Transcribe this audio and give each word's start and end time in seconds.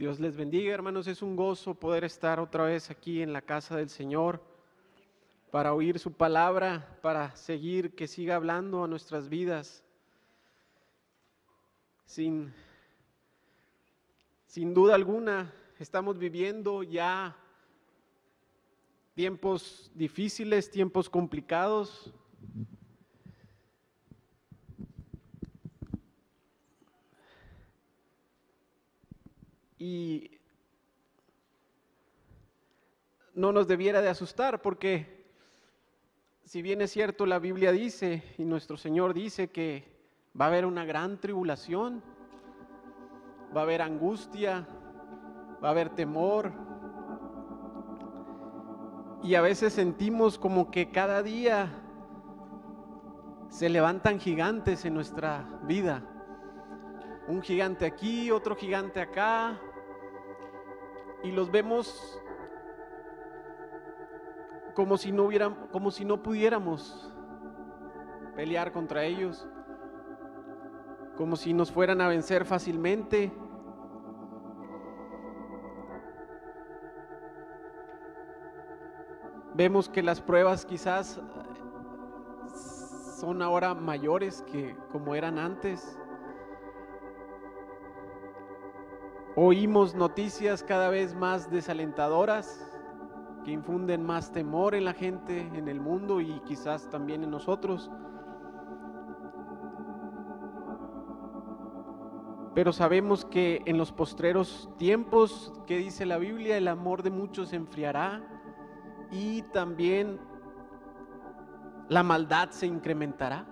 Dios 0.00 0.18
les 0.18 0.34
bendiga, 0.34 0.72
hermanos. 0.72 1.06
Es 1.08 1.20
un 1.20 1.36
gozo 1.36 1.74
poder 1.74 2.04
estar 2.04 2.40
otra 2.40 2.64
vez 2.64 2.90
aquí 2.90 3.20
en 3.20 3.34
la 3.34 3.42
casa 3.42 3.76
del 3.76 3.90
Señor 3.90 4.42
para 5.50 5.74
oír 5.74 5.98
su 5.98 6.10
palabra, 6.10 6.98
para 7.02 7.36
seguir, 7.36 7.94
que 7.94 8.08
siga 8.08 8.36
hablando 8.36 8.82
a 8.82 8.88
nuestras 8.88 9.28
vidas. 9.28 9.84
Sin, 12.06 12.50
sin 14.46 14.72
duda 14.72 14.94
alguna, 14.94 15.52
estamos 15.78 16.16
viviendo 16.16 16.82
ya 16.82 17.36
tiempos 19.12 19.90
difíciles, 19.94 20.70
tiempos 20.70 21.10
complicados. 21.10 22.10
Y 29.80 30.30
no 33.32 33.50
nos 33.50 33.66
debiera 33.66 34.02
de 34.02 34.10
asustar 34.10 34.60
porque 34.60 35.24
si 36.44 36.60
bien 36.60 36.82
es 36.82 36.90
cierto 36.90 37.24
la 37.24 37.38
Biblia 37.38 37.72
dice 37.72 38.22
y 38.36 38.44
nuestro 38.44 38.76
Señor 38.76 39.14
dice 39.14 39.48
que 39.48 39.90
va 40.38 40.44
a 40.44 40.48
haber 40.48 40.66
una 40.66 40.84
gran 40.84 41.18
tribulación, 41.18 42.02
va 43.56 43.60
a 43.60 43.64
haber 43.64 43.80
angustia, 43.80 44.68
va 45.64 45.68
a 45.68 45.70
haber 45.70 45.88
temor. 45.88 46.52
Y 49.22 49.34
a 49.34 49.40
veces 49.40 49.72
sentimos 49.72 50.38
como 50.38 50.70
que 50.70 50.90
cada 50.90 51.22
día 51.22 51.72
se 53.48 53.70
levantan 53.70 54.20
gigantes 54.20 54.84
en 54.84 54.92
nuestra 54.92 55.60
vida. 55.62 56.02
Un 57.28 57.40
gigante 57.40 57.86
aquí, 57.86 58.30
otro 58.30 58.56
gigante 58.56 59.00
acá, 59.00 59.58
y 61.22 61.32
los 61.32 61.50
vemos 61.50 62.18
como 64.74 64.96
si 64.96 65.12
no 65.12 65.28
como 65.70 65.90
si 65.90 66.04
no 66.04 66.22
pudiéramos 66.22 67.12
pelear 68.34 68.72
contra 68.72 69.04
ellos, 69.04 69.46
como 71.16 71.36
si 71.36 71.52
nos 71.52 71.70
fueran 71.70 72.00
a 72.00 72.08
vencer 72.08 72.44
fácilmente. 72.44 73.30
Vemos 79.54 79.90
que 79.90 80.02
las 80.02 80.22
pruebas 80.22 80.64
quizás 80.64 81.20
son 83.18 83.42
ahora 83.42 83.74
mayores 83.74 84.40
que 84.50 84.74
como 84.90 85.14
eran 85.14 85.38
antes. 85.38 85.99
Oímos 89.36 89.94
noticias 89.94 90.64
cada 90.64 90.90
vez 90.90 91.14
más 91.14 91.50
desalentadoras 91.50 92.66
que 93.44 93.52
infunden 93.52 94.04
más 94.04 94.32
temor 94.32 94.74
en 94.74 94.84
la 94.84 94.92
gente, 94.92 95.40
en 95.54 95.68
el 95.68 95.80
mundo 95.80 96.20
y 96.20 96.40
quizás 96.40 96.90
también 96.90 97.22
en 97.22 97.30
nosotros. 97.30 97.90
Pero 102.54 102.72
sabemos 102.72 103.24
que 103.24 103.62
en 103.66 103.78
los 103.78 103.92
postreros 103.92 104.68
tiempos, 104.76 105.52
que 105.66 105.78
dice 105.78 106.06
la 106.06 106.18
Biblia, 106.18 106.56
el 106.56 106.66
amor 106.66 107.04
de 107.04 107.10
muchos 107.10 107.50
se 107.50 107.56
enfriará 107.56 108.22
y 109.12 109.42
también 109.42 110.18
la 111.88 112.02
maldad 112.02 112.50
se 112.50 112.66
incrementará 112.66 113.46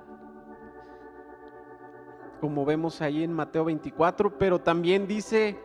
como 2.41 2.65
vemos 2.65 3.01
ahí 3.01 3.25
en 3.25 3.33
Mateo 3.33 3.65
24, 3.65 4.39
pero 4.39 4.61
también 4.61 5.07
dice 5.07 5.59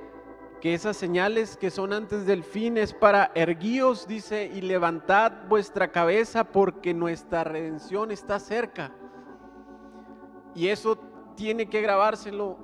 que 0.63 0.73
esas 0.73 0.95
señales 0.95 1.57
que 1.57 1.69
son 1.69 1.91
antes 1.91 2.25
del 2.25 2.41
fin 2.41 2.77
es 2.77 2.93
para 2.93 3.33
erguíos, 3.35 4.07
dice, 4.07 4.45
y 4.45 4.61
levantad 4.61 5.33
vuestra 5.49 5.91
cabeza 5.91 6.45
porque 6.45 6.93
nuestra 6.93 7.43
redención 7.43 8.11
está 8.11 8.39
cerca. 8.39 8.93
Y 10.55 10.69
eso 10.69 10.97
tiene 11.35 11.67
que 11.67 11.81
grabárselo 11.81 12.57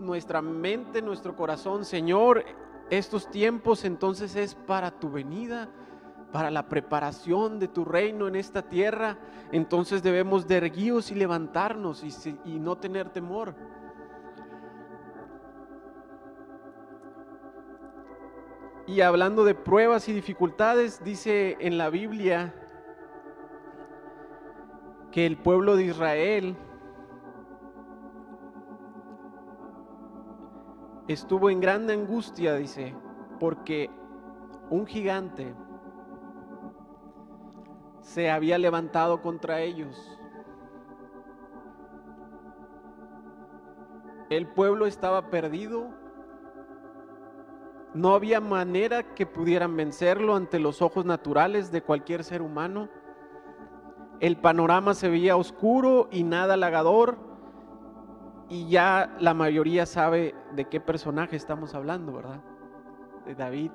nuestra 0.00 0.42
mente, 0.42 1.00
nuestro 1.00 1.34
corazón. 1.34 1.86
Señor, 1.86 2.44
estos 2.90 3.30
tiempos 3.30 3.86
entonces 3.86 4.36
es 4.36 4.54
para 4.54 4.90
tu 4.90 5.10
venida, 5.10 5.70
para 6.30 6.50
la 6.50 6.68
preparación 6.68 7.58
de 7.58 7.68
tu 7.68 7.86
reino 7.86 8.28
en 8.28 8.36
esta 8.36 8.60
tierra. 8.68 9.16
Entonces 9.50 10.02
debemos 10.02 10.46
de 10.46 10.58
erguíos 10.58 11.10
y 11.10 11.14
levantarnos 11.14 12.04
y, 12.04 12.12
y 12.44 12.58
no 12.58 12.76
tener 12.76 13.08
temor. 13.08 13.54
Y 18.86 19.00
hablando 19.00 19.44
de 19.44 19.54
pruebas 19.54 20.08
y 20.08 20.12
dificultades, 20.12 21.02
dice 21.04 21.56
en 21.60 21.78
la 21.78 21.88
Biblia 21.88 22.52
que 25.12 25.24
el 25.24 25.36
pueblo 25.36 25.76
de 25.76 25.84
Israel 25.84 26.56
estuvo 31.06 31.48
en 31.48 31.60
grande 31.60 31.92
angustia, 31.92 32.54
dice, 32.56 32.94
porque 33.38 33.88
un 34.68 34.86
gigante 34.86 35.54
se 38.00 38.30
había 38.30 38.58
levantado 38.58 39.22
contra 39.22 39.60
ellos. 39.60 40.18
El 44.28 44.48
pueblo 44.48 44.86
estaba 44.86 45.30
perdido 45.30 46.01
no 47.94 48.14
había 48.14 48.40
manera 48.40 49.14
que 49.14 49.26
pudieran 49.26 49.76
vencerlo 49.76 50.34
ante 50.34 50.58
los 50.58 50.80
ojos 50.80 51.04
naturales 51.04 51.70
de 51.70 51.82
cualquier 51.82 52.24
ser 52.24 52.40
humano. 52.40 52.88
El 54.20 54.38
panorama 54.38 54.94
se 54.94 55.10
veía 55.10 55.36
oscuro 55.36 56.08
y 56.10 56.22
nada 56.22 56.54
halagador. 56.54 57.18
Y 58.48 58.68
ya 58.68 59.14
la 59.18 59.34
mayoría 59.34 59.84
sabe 59.86 60.34
de 60.54 60.66
qué 60.66 60.80
personaje 60.80 61.36
estamos 61.36 61.74
hablando, 61.74 62.12
¿verdad? 62.12 62.40
De 63.26 63.34
David 63.34 63.70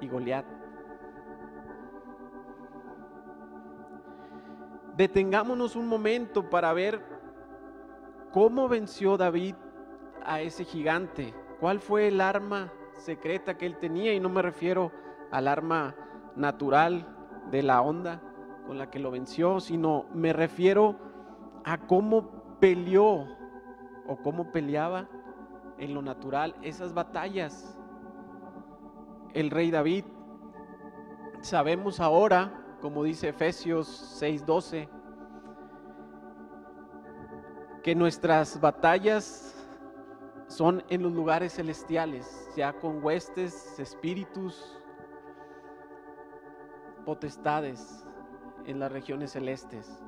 y 0.00 0.08
Goliat. 0.08 0.46
Detengámonos 4.96 5.76
un 5.76 5.86
momento 5.86 6.50
para 6.50 6.72
ver 6.72 7.00
cómo 8.32 8.68
venció 8.68 9.16
David 9.16 9.54
a 10.24 10.40
ese 10.40 10.64
gigante 10.64 11.32
¿Cuál 11.60 11.80
fue 11.80 12.08
el 12.08 12.22
arma 12.22 12.72
secreta 12.94 13.58
que 13.58 13.66
él 13.66 13.76
tenía? 13.76 14.14
Y 14.14 14.20
no 14.20 14.30
me 14.30 14.40
refiero 14.40 14.90
al 15.30 15.46
arma 15.46 15.94
natural 16.34 17.06
de 17.50 17.62
la 17.62 17.82
onda 17.82 18.22
con 18.66 18.78
la 18.78 18.90
que 18.90 18.98
lo 18.98 19.10
venció, 19.10 19.60
sino 19.60 20.06
me 20.14 20.32
refiero 20.32 20.96
a 21.64 21.86
cómo 21.86 22.56
peleó 22.60 23.26
o 24.06 24.16
cómo 24.22 24.52
peleaba 24.52 25.08
en 25.76 25.92
lo 25.92 26.00
natural 26.00 26.54
esas 26.62 26.94
batallas. 26.94 27.78
El 29.34 29.50
rey 29.50 29.70
David, 29.70 30.04
sabemos 31.42 32.00
ahora, 32.00 32.52
como 32.80 33.04
dice 33.04 33.28
Efesios 33.28 33.86
6:12, 34.18 34.88
que 37.82 37.94
nuestras 37.94 38.60
batallas 38.60 39.59
son 40.50 40.82
en 40.88 41.00
los 41.04 41.12
lugares 41.12 41.54
celestiales, 41.54 42.50
ya 42.56 42.72
con 42.72 43.04
huestes, 43.04 43.78
espíritus, 43.78 44.82
potestades 47.04 48.04
en 48.66 48.80
las 48.80 48.90
regiones 48.90 49.30
celestes. 49.30 50.02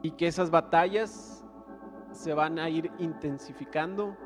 Y 0.00 0.12
que 0.12 0.28
esas 0.28 0.50
batallas 0.50 1.44
se 2.10 2.32
van 2.32 2.58
a 2.58 2.70
ir 2.70 2.90
intensificando, 2.98 4.16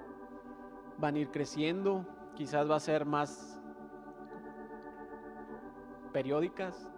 van 0.99 1.17
a 1.17 1.19
ir 1.19 1.33
creciendo, 1.33 2.07
quizás 2.37 2.71
va 2.71 2.77
a 2.77 2.81
ser 2.81 3.07
más 3.07 3.61
periódicas, 6.13 6.89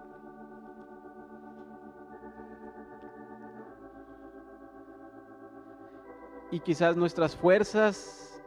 y 6.50 6.60
quizás 6.60 6.96
nuestras 6.96 7.36
fuerzas 7.36 8.42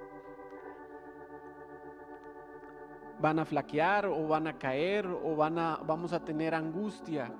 van 3.20 3.40
a 3.40 3.46
flaquear 3.46 4.08
o 4.08 4.28
van 4.28 4.48
a 4.48 4.58
caer 4.58 5.06
o 5.06 5.36
van 5.36 5.60
a, 5.60 5.78
vamos 5.86 6.12
a 6.12 6.24
tener 6.26 6.56
angustia 6.56 7.32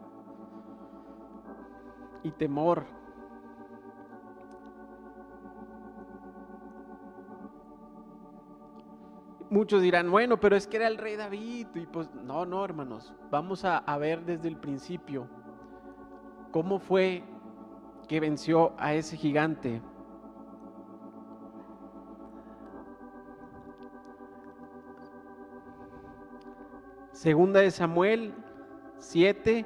y 2.24 2.32
temor. 2.32 2.86
Muchos 9.50 9.82
dirán, 9.82 10.10
bueno, 10.10 10.40
pero 10.40 10.56
es 10.56 10.66
que 10.66 10.78
era 10.78 10.88
el 10.88 10.98
rey 10.98 11.18
David. 11.18 11.68
Y 11.76 11.86
pues 11.88 12.14
no, 12.14 12.46
no, 12.46 12.64
hermanos. 12.64 13.14
Vamos 13.30 13.66
a, 13.66 13.80
a 13.80 13.98
ver 13.98 14.24
desde 14.24 14.48
el 14.48 14.56
principio 14.56 15.28
cómo 16.52 16.80
fue 16.80 17.24
que 18.08 18.20
venció 18.22 18.74
a 18.78 18.94
ese 18.94 19.18
gigante. 19.18 19.82
Segunda 27.22 27.60
de 27.60 27.70
Samuel 27.70 28.34
7, 28.98 29.64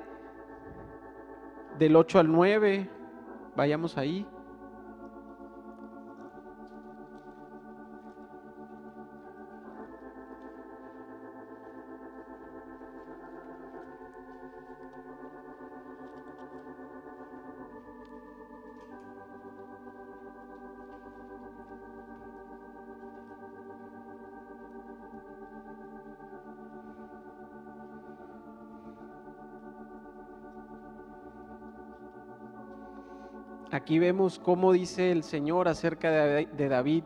del 1.80 1.96
8 1.96 2.20
al 2.20 2.30
9, 2.30 2.90
vayamos 3.56 3.98
ahí. 3.98 4.28
Aquí 33.76 34.00
vemos 34.00 34.40
cómo 34.40 34.72
dice 34.72 35.12
el 35.12 35.22
Señor 35.22 35.68
acerca 35.68 36.10
de 36.10 36.70
David. 36.70 37.04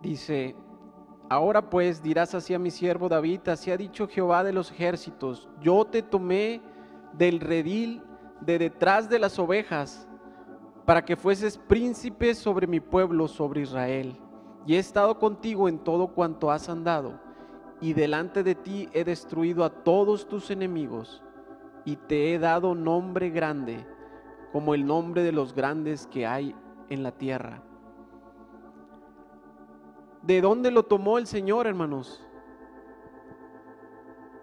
Dice, 0.00 0.56
ahora 1.28 1.68
pues 1.68 2.02
dirás 2.02 2.34
así 2.34 2.54
a 2.54 2.58
mi 2.58 2.70
siervo 2.70 3.10
David, 3.10 3.46
así 3.48 3.70
ha 3.70 3.76
dicho 3.76 4.08
Jehová 4.08 4.42
de 4.42 4.54
los 4.54 4.70
ejércitos, 4.70 5.50
yo 5.60 5.84
te 5.84 6.00
tomé 6.00 6.62
del 7.12 7.40
redil 7.40 8.02
de 8.40 8.58
detrás 8.58 9.10
de 9.10 9.18
las 9.18 9.38
ovejas, 9.38 10.08
para 10.86 11.04
que 11.04 11.14
fueses 11.14 11.58
príncipe 11.58 12.34
sobre 12.34 12.66
mi 12.66 12.80
pueblo, 12.80 13.28
sobre 13.28 13.60
Israel, 13.60 14.16
y 14.66 14.76
he 14.76 14.78
estado 14.78 15.18
contigo 15.18 15.68
en 15.68 15.78
todo 15.78 16.06
cuanto 16.06 16.50
has 16.50 16.70
andado 16.70 17.23
y 17.84 17.92
delante 17.92 18.42
de 18.42 18.54
ti 18.54 18.88
he 18.94 19.04
destruido 19.04 19.62
a 19.62 19.68
todos 19.68 20.26
tus 20.26 20.50
enemigos, 20.50 21.22
y 21.84 21.96
te 21.96 22.32
he 22.32 22.38
dado 22.38 22.74
nombre 22.74 23.28
grande, 23.28 23.86
como 24.52 24.72
el 24.72 24.86
nombre 24.86 25.22
de 25.22 25.32
los 25.32 25.54
grandes 25.54 26.06
que 26.06 26.26
hay 26.26 26.56
en 26.88 27.02
la 27.02 27.12
tierra. 27.12 27.62
¿De 30.22 30.40
dónde 30.40 30.70
lo 30.70 30.84
tomó 30.84 31.18
el 31.18 31.26
Señor, 31.26 31.66
hermanos? 31.66 32.26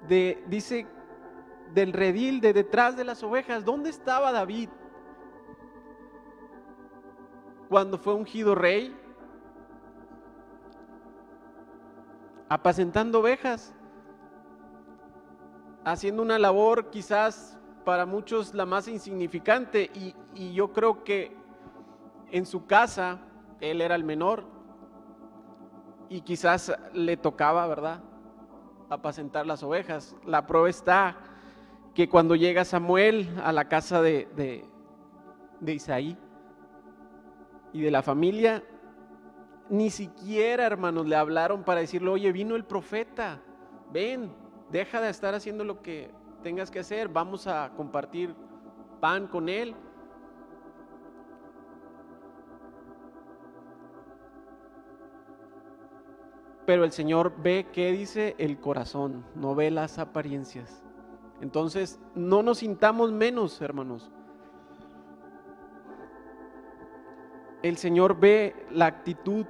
De, 0.07 0.43
dice, 0.45 0.85
del 1.73 1.93
redil, 1.93 2.41
de 2.41 2.53
detrás 2.53 2.95
de 2.95 3.05
las 3.05 3.23
ovejas. 3.23 3.65
¿Dónde 3.65 3.89
estaba 3.89 4.31
David? 4.31 4.69
Cuando 7.69 7.97
fue 7.97 8.13
ungido 8.13 8.53
rey, 8.53 8.95
apacentando 12.51 13.21
ovejas, 13.21 13.73
haciendo 15.85 16.21
una 16.21 16.37
labor 16.37 16.89
quizás 16.89 17.57
para 17.85 18.05
muchos 18.05 18.53
la 18.53 18.65
más 18.65 18.89
insignificante 18.89 19.89
y, 19.95 20.13
y, 20.35 20.51
yo 20.51 20.73
creo 20.73 21.05
que 21.05 21.33
en 22.29 22.45
su 22.45 22.65
casa 22.65 23.21
él 23.61 23.79
era 23.79 23.95
el 23.95 24.03
menor 24.03 24.43
y 26.09 26.19
quizás 26.19 26.73
le 26.91 27.15
tocaba, 27.15 27.65
¿verdad? 27.67 28.01
Apacentar 28.89 29.47
las 29.47 29.63
ovejas. 29.63 30.17
La 30.25 30.45
prueba 30.45 30.69
está 30.69 31.15
que 31.95 32.09
cuando 32.09 32.35
llega 32.35 32.65
Samuel 32.65 33.29
a 33.45 33.53
la 33.53 33.69
casa 33.69 34.01
de, 34.01 34.27
de, 34.35 34.65
de 35.61 35.73
Isaí 35.73 36.17
y 37.71 37.79
de 37.79 37.91
la 37.91 38.01
familia, 38.01 38.61
ni 39.71 39.89
siquiera, 39.89 40.65
hermanos, 40.65 41.07
le 41.07 41.15
hablaron 41.15 41.63
para 41.63 41.79
decirle, 41.79 42.09
oye, 42.09 42.33
vino 42.33 42.57
el 42.57 42.65
profeta, 42.65 43.39
ven, 43.93 44.29
deja 44.69 44.99
de 44.99 45.09
estar 45.09 45.33
haciendo 45.33 45.63
lo 45.63 45.81
que 45.81 46.11
tengas 46.43 46.69
que 46.69 46.79
hacer, 46.79 47.07
vamos 47.07 47.47
a 47.47 47.71
compartir 47.77 48.35
pan 48.99 49.27
con 49.27 49.47
él. 49.47 49.73
Pero 56.65 56.83
el 56.83 56.91
Señor 56.91 57.33
ve 57.41 57.67
qué 57.71 57.93
dice 57.93 58.35
el 58.39 58.59
corazón, 58.59 59.23
no 59.35 59.55
ve 59.55 59.71
las 59.71 59.99
apariencias. 59.99 60.83
Entonces, 61.39 61.97
no 62.13 62.43
nos 62.43 62.57
sintamos 62.57 63.13
menos, 63.13 63.61
hermanos. 63.61 64.11
El 67.63 67.77
Señor 67.77 68.19
ve 68.19 68.53
la 68.69 68.87
actitud 68.87 69.45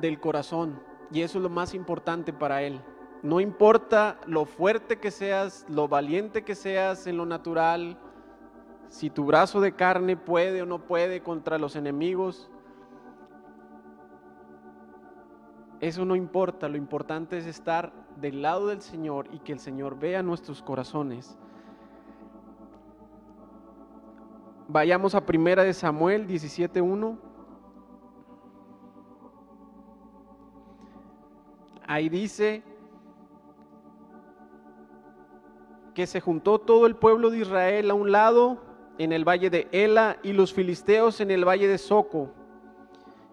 del 0.00 0.20
corazón 0.20 0.80
y 1.10 1.22
eso 1.22 1.38
es 1.38 1.42
lo 1.42 1.50
más 1.50 1.74
importante 1.74 2.32
para 2.32 2.62
Él. 2.62 2.80
No 3.22 3.40
importa 3.40 4.18
lo 4.26 4.44
fuerte 4.44 4.98
que 4.98 5.10
seas, 5.10 5.66
lo 5.68 5.88
valiente 5.88 6.44
que 6.44 6.54
seas 6.54 7.06
en 7.06 7.16
lo 7.16 7.26
natural, 7.26 7.98
si 8.88 9.10
tu 9.10 9.24
brazo 9.24 9.60
de 9.60 9.72
carne 9.72 10.16
puede 10.16 10.62
o 10.62 10.66
no 10.66 10.78
puede 10.86 11.22
contra 11.22 11.58
los 11.58 11.76
enemigos, 11.76 12.50
eso 15.80 16.04
no 16.04 16.16
importa, 16.16 16.68
lo 16.68 16.76
importante 16.76 17.38
es 17.38 17.46
estar 17.46 17.92
del 18.16 18.42
lado 18.42 18.68
del 18.68 18.80
Señor 18.80 19.28
y 19.32 19.38
que 19.40 19.52
el 19.52 19.60
Señor 19.60 19.98
vea 19.98 20.22
nuestros 20.22 20.62
corazones. 20.62 21.38
Vayamos 24.66 25.14
a 25.14 25.24
primera 25.24 25.62
de 25.62 25.72
Samuel 25.72 26.26
17:1. 26.26 27.16
Ahí 31.88 32.08
dice 32.08 32.62
que 35.94 36.06
se 36.06 36.20
juntó 36.20 36.60
todo 36.60 36.86
el 36.86 36.94
pueblo 36.94 37.30
de 37.30 37.38
Israel 37.38 37.90
a 37.90 37.94
un 37.94 38.12
lado 38.12 38.58
en 38.98 39.12
el 39.12 39.26
valle 39.26 39.50
de 39.50 39.66
Ela 39.72 40.18
y 40.22 40.32
los 40.32 40.52
filisteos 40.52 41.20
en 41.20 41.30
el 41.30 41.48
valle 41.48 41.66
de 41.66 41.78
Soco. 41.78 42.30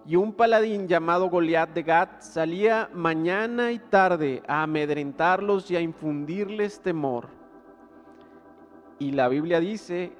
Y 0.07 0.15
un 0.15 0.33
paladín 0.33 0.87
llamado 0.87 1.29
Goliat 1.29 1.71
de 1.71 1.83
Gat 1.83 2.21
salía 2.21 2.89
mañana 2.93 3.71
y 3.71 3.79
tarde 3.79 4.41
a 4.47 4.63
amedrentarlos 4.63 5.69
y 5.69 5.75
a 5.75 5.81
infundirles 5.81 6.79
temor. 6.79 7.27
Y 8.99 9.11
la 9.11 9.27
Biblia 9.27 9.59
dice 9.59 10.13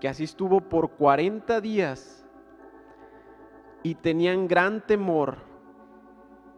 que 0.00 0.08
así 0.08 0.24
estuvo 0.24 0.60
por 0.60 0.90
40 0.90 1.60
días 1.60 2.26
y 3.82 3.94
tenían 3.94 4.46
gran 4.46 4.84
temor 4.86 5.49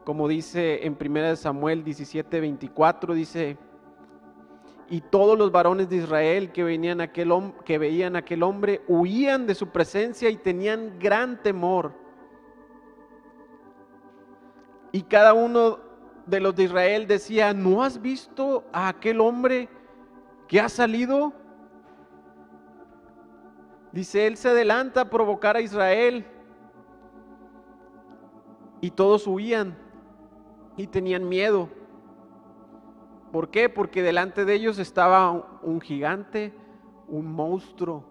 como 0.05 0.29
dice 0.29 0.87
en 0.87 0.97
1 1.01 1.37
Samuel 1.37 1.85
17, 1.85 2.41
24, 2.41 3.15
dice, 3.15 3.57
y 4.89 5.01
todos 5.01 5.39
los 5.39 5.51
varones 5.51 5.89
de 5.89 5.97
Israel 5.97 6.53
que, 6.53 6.65
venían 6.65 7.01
aquel, 7.01 7.33
que 7.65 7.79
veían 7.79 8.17
a 8.17 8.21
aquel 8.21 8.43
hombre 8.43 8.83
huían 8.89 9.47
de 9.47 9.55
su 9.55 9.69
presencia 9.69 10.29
y 10.29 10.37
tenían 10.37 10.99
gran 10.99 11.43
temor. 11.43 11.93
Y 14.91 15.03
cada 15.03 15.33
uno 15.33 15.79
de 16.27 16.41
los 16.41 16.55
de 16.55 16.65
Israel 16.65 17.07
decía, 17.07 17.55
¿no 17.55 17.83
has 17.83 18.03
visto 18.03 18.65
a 18.73 18.89
aquel 18.89 19.21
hombre 19.21 19.69
que 20.47 20.61
ha 20.61 20.69
salido? 20.69 21.33
Dice, 23.93 24.27
él 24.27 24.37
se 24.37 24.51
adelanta 24.51 25.03
a 25.03 25.11
provocar 25.11 25.57
a 25.57 25.61
Israel. 25.63 26.27
Y 28.81 28.91
todos 28.91 29.27
huían 29.27 29.82
y 30.77 30.87
tenían 30.87 31.29
miedo. 31.29 31.69
¿Por 33.33 33.49
qué? 33.49 33.69
Porque 33.69 34.03
delante 34.03 34.45
de 34.45 34.55
ellos 34.55 34.79
estaba 34.79 35.59
un 35.63 35.81
gigante, 35.81 36.53
un 37.09 37.33
monstruo, 37.33 38.05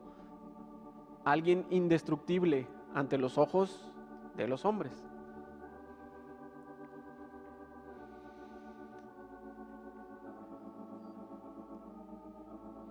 alguien 1.24 1.65
indestructible 1.70 2.68
ante 2.94 3.18
los 3.18 3.38
ojos 3.38 3.91
de 4.36 4.48
los 4.48 4.65
hombres. 4.65 4.91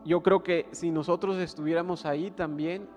Yo 0.05 0.23
creo 0.23 0.43
que 0.43 0.67
si 0.73 0.91
nosotros 0.91 1.37
estuviéramos 1.37 2.07
ahí 2.07 2.31
también, 2.31 2.89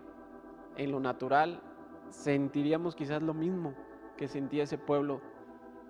en 0.78 0.92
lo 0.92 1.00
natural, 1.00 1.62
sentiríamos 2.10 2.96
quizás 2.96 3.22
lo 3.22 3.34
mismo 3.34 3.74
que 4.18 4.28
sentía 4.28 4.64
ese 4.64 4.78
pueblo 4.78 5.22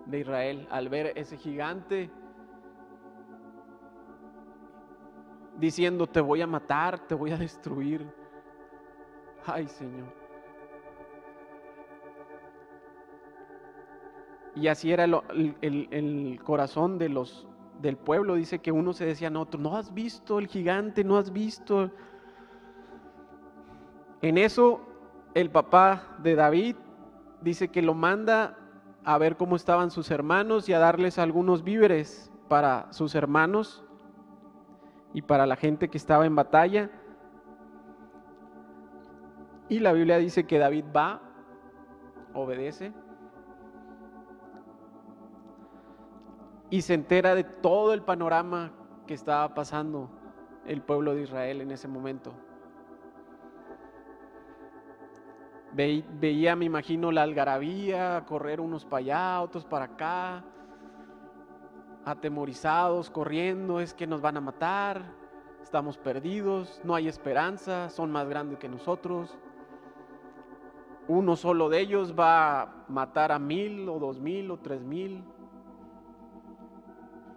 de 0.05 0.19
Israel 0.19 0.67
al 0.69 0.89
ver 0.89 1.13
ese 1.15 1.37
gigante 1.37 2.09
diciendo, 5.57 6.07
te 6.07 6.19
voy 6.19 6.41
a 6.41 6.47
matar, 6.47 6.99
te 7.07 7.15
voy 7.15 7.31
a 7.31 7.37
destruir. 7.37 8.05
Ay 9.45 9.67
Señor. 9.67 10.23
Y 14.55 14.67
así 14.67 14.91
era 14.91 15.05
el, 15.05 16.39
corazón 16.43 16.99
de 16.99 17.09
los, 17.09 17.47
del 17.81 17.97
pueblo. 17.97 18.35
Dice 18.35 18.59
que 18.59 18.71
uno 18.71 18.93
se 18.93 19.05
decía 19.05 19.29
a 19.29 19.39
otro, 19.39 19.59
no 19.59 19.75
has 19.75 19.93
visto 19.93 20.37
el 20.37 20.47
gigante, 20.47 21.03
no 21.03 21.17
has 21.17 21.33
visto. 21.33 21.89
En 24.21 24.37
eso 24.37 24.81
el 25.33 25.49
papá 25.49 26.17
de 26.19 26.35
David 26.35 26.75
dice 27.41 27.69
que 27.69 27.81
lo 27.81 27.95
manda 27.95 28.57
a 29.05 29.17
ver 29.17 29.37
cómo 29.37 29.55
estaban 29.55 29.91
sus 29.91 30.11
hermanos 30.11 30.69
y 30.69 30.73
a 30.73 30.79
darles 30.79 31.19
algunos 31.19 31.63
víveres 31.63 32.31
para 32.47 32.91
sus 32.91 33.15
hermanos 33.15 33.83
y 35.13 35.21
para 35.21 35.45
la 35.45 35.55
gente 35.55 35.89
que 35.89 35.97
estaba 35.97 36.25
en 36.25 36.35
batalla. 36.35 36.89
Y 39.69 39.79
la 39.79 39.93
Biblia 39.93 40.17
dice 40.17 40.45
que 40.45 40.59
David 40.59 40.85
va, 40.95 41.21
obedece 42.33 42.93
y 46.73 46.81
se 46.81 46.95
entera 46.95 47.35
de 47.35 47.43
todo 47.43 47.93
el 47.93 48.01
panorama 48.01 48.71
que 49.05 49.13
estaba 49.13 49.53
pasando 49.53 50.09
el 50.65 50.81
pueblo 50.81 51.13
de 51.13 51.21
Israel 51.21 51.61
en 51.61 51.69
ese 51.69 51.87
momento. 51.87 52.33
Veía, 55.73 56.55
me 56.55 56.65
imagino, 56.65 57.11
la 57.11 57.23
algarabía, 57.23 58.23
correr 58.27 58.61
unos 58.61 58.85
para 58.85 58.99
allá, 58.99 59.41
otros 59.41 59.65
para 59.65 59.85
acá, 59.85 60.43
atemorizados, 62.05 63.09
corriendo, 63.09 63.79
es 63.79 63.93
que 63.93 64.07
nos 64.07 64.21
van 64.21 64.37
a 64.37 64.41
matar, 64.41 65.01
estamos 65.61 65.97
perdidos, 65.97 66.81
no 66.83 66.95
hay 66.95 67.07
esperanza, 67.07 67.89
son 67.89 68.11
más 68.11 68.27
grandes 68.27 68.59
que 68.59 68.69
nosotros. 68.69 69.37
Uno 71.07 71.35
solo 71.35 71.69
de 71.69 71.81
ellos 71.81 72.13
va 72.17 72.61
a 72.61 72.85
matar 72.87 73.31
a 73.31 73.39
mil 73.39 73.89
o 73.89 73.99
dos 73.99 74.19
mil 74.19 74.51
o 74.51 74.57
tres 74.57 74.83
mil 74.83 75.23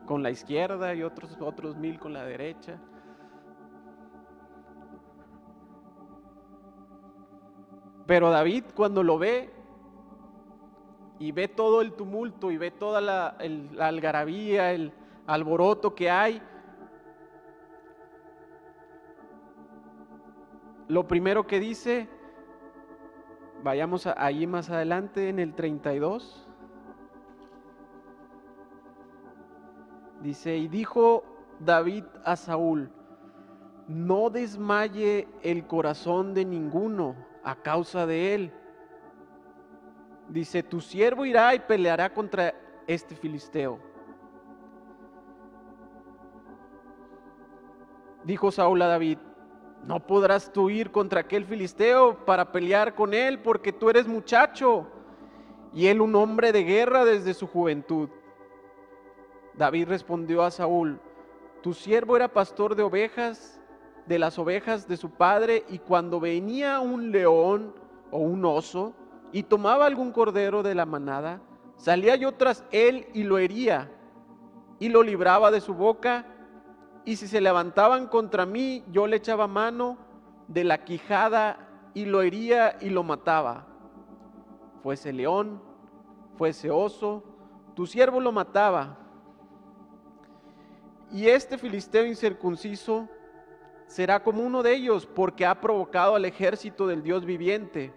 con 0.05 0.23
la 0.23 0.31
izquierda 0.31 0.95
y 0.95 1.03
otros, 1.03 1.37
otros 1.41 1.77
mil 1.77 1.99
con 1.99 2.13
la 2.13 2.25
derecha. 2.25 2.79
Pero 8.07 8.31
David 8.31 8.65
cuando 8.75 9.03
lo 9.03 9.19
ve 9.19 9.51
y 11.19 11.33
ve 11.33 11.49
todo 11.49 11.81
el 11.81 11.93
tumulto 11.93 12.51
y 12.51 12.57
ve 12.57 12.71
toda 12.71 13.01
la, 13.01 13.37
algarabía, 13.81 14.73
el 14.73 14.93
alboroto 15.27 15.95
que 15.95 16.11
hay, 16.11 16.41
lo 20.89 21.09
primero 21.09 21.47
que 21.47 21.59
dice, 21.59 22.09
vayamos 23.65 24.07
ahí 24.07 24.47
más 24.47 24.71
adelante 24.71 25.29
en 25.29 25.41
el 25.41 25.55
32, 25.55 26.47
dice, 30.23 30.57
y 30.57 30.69
dijo 30.69 31.25
David 31.59 32.05
a 32.25 32.37
Saúl, 32.37 32.91
no 33.89 34.31
desmaye 34.31 35.27
el 35.43 35.67
corazón 35.67 36.35
de 36.35 36.45
ninguno 36.45 37.26
a 37.47 37.55
causa 37.55 38.07
de 38.07 38.35
él. 38.35 38.53
Dice, 40.29 40.65
tu 40.65 40.81
siervo 40.81 41.25
irá 41.25 41.55
y 41.55 41.61
peleará 41.61 42.13
contra 42.13 42.53
este 42.89 43.15
filisteo. 43.15 43.79
Dijo 48.25 48.51
Saúl 48.51 48.83
a 48.83 48.89
David, 48.89 49.19
no 49.85 50.05
podrás 50.05 50.53
tú 50.53 50.71
ir 50.71 50.91
contra 50.91 51.21
aquel 51.21 51.45
filisteo 51.45 52.25
para 52.25 52.51
pelear 52.51 52.97
con 52.97 53.15
él 53.15 53.39
porque 53.39 53.73
tú 53.73 53.91
eres 53.91 54.09
muchacho 54.09 54.89
y 55.73 55.87
él 55.87 56.01
un 56.01 56.17
hombre 56.17 56.51
de 56.51 56.65
guerra 56.65 57.05
desde 57.05 57.33
su 57.33 57.47
juventud. 57.47 58.09
David 59.55 59.87
respondió 59.87 60.43
a 60.43 60.51
Saúl, 60.51 60.99
tu 61.63 61.73
siervo 61.73 62.17
era 62.17 62.27
pastor 62.27 62.75
de 62.75 62.83
ovejas 62.83 63.56
de 64.07 64.19
las 64.19 64.39
ovejas 64.39 64.87
de 64.89 64.97
su 64.97 65.11
padre 65.11 65.65
y 65.69 65.79
cuando 65.79 66.21
venía 66.21 66.81
un 66.81 67.11
león 67.11 67.75
o 68.11 68.19
un 68.19 68.45
oso 68.45 68.95
y 69.33 69.43
tomaba 69.43 69.87
algún 69.87 70.13
cordero 70.13 70.63
de 70.63 70.75
la 70.75 70.87
manada, 70.87 71.41
salía 71.77 72.17
yo 72.17 72.33
tras 72.33 72.65
él 72.71 73.09
y 73.13 73.25
lo 73.25 73.39
hería 73.39 73.91
y 74.79 74.89
lo 74.89 75.03
libraba 75.03 75.51
de 75.51 75.61
su 75.61 75.75
boca 75.75 76.27
y 77.05 77.17
si 77.17 77.29
se 77.29 77.41
levantaban 77.41 78.07
contra 78.09 78.47
mí, 78.47 78.83
yo 78.91 79.07
le 79.07 79.17
echaba 79.17 79.47
mano 79.47 79.97
de 80.49 80.65
la 80.65 80.85
quijada 80.85 81.69
y 81.95 82.05
lo 82.05 82.23
hería 82.23 82.77
y 82.81 82.91
lo 82.91 83.03
mataba. 83.03 83.67
Fuese 84.83 85.13
león, 85.13 85.63
fuese 86.37 86.71
oso, 86.71 87.23
tu 87.75 87.87
siervo 87.87 88.21
lo 88.21 88.33
mataba. 88.33 88.99
Y 91.13 91.29
este 91.29 91.59
filisteo 91.59 92.05
incircunciso 92.05 93.09
será 93.87 94.23
como 94.23 94.43
uno 94.43 94.63
de 94.63 94.75
ellos 94.75 95.07
porque 95.07 95.47
ha 95.47 95.61
provocado 95.61 96.15
al 96.15 96.25
ejército 96.25 96.87
del 96.87 97.03
Dios 97.03 97.25
viviente. 97.25 97.93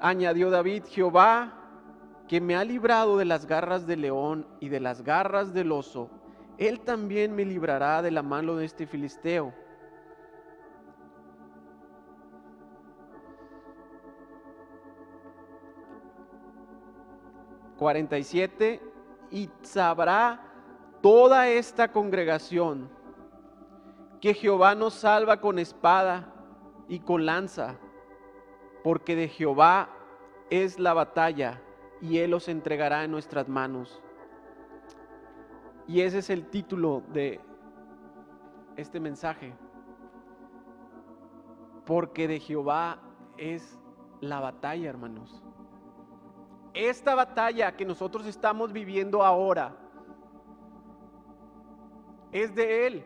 Añadió 0.00 0.50
David, 0.50 0.84
Jehová, 0.88 1.54
que 2.28 2.40
me 2.40 2.54
ha 2.54 2.64
librado 2.64 3.16
de 3.16 3.24
las 3.24 3.46
garras 3.46 3.86
del 3.86 4.02
león 4.02 4.46
y 4.60 4.68
de 4.68 4.80
las 4.80 5.02
garras 5.02 5.52
del 5.52 5.72
oso, 5.72 6.10
él 6.58 6.80
también 6.80 7.34
me 7.34 7.44
librará 7.44 8.02
de 8.02 8.10
la 8.10 8.22
mano 8.22 8.56
de 8.56 8.64
este 8.64 8.86
filisteo. 8.86 9.52
Cuarenta 17.76 18.18
y 18.18 18.24
siete, 18.24 18.82
y 19.30 19.48
sabrá 19.62 20.47
toda 21.00 21.48
esta 21.48 21.92
congregación 21.92 22.88
que 24.20 24.34
Jehová 24.34 24.74
nos 24.74 24.94
salva 24.94 25.40
con 25.40 25.58
espada 25.58 26.32
y 26.88 27.00
con 27.00 27.26
lanza, 27.26 27.76
porque 28.82 29.14
de 29.14 29.28
Jehová 29.28 29.90
es 30.50 30.78
la 30.78 30.94
batalla 30.94 31.62
y 32.00 32.18
Él 32.18 32.30
los 32.30 32.48
entregará 32.48 33.04
en 33.04 33.10
nuestras 33.10 33.48
manos. 33.48 34.02
Y 35.86 36.00
ese 36.00 36.18
es 36.18 36.30
el 36.30 36.46
título 36.46 37.02
de 37.12 37.40
este 38.76 39.00
mensaje, 39.00 39.54
porque 41.86 42.28
de 42.28 42.40
Jehová 42.40 42.98
es 43.36 43.78
la 44.20 44.40
batalla, 44.40 44.88
hermanos. 44.88 45.42
Esta 46.74 47.14
batalla 47.14 47.76
que 47.76 47.84
nosotros 47.84 48.26
estamos 48.26 48.72
viviendo 48.72 49.24
ahora, 49.24 49.76
es 52.32 52.54
de 52.54 52.86
Él. 52.86 53.04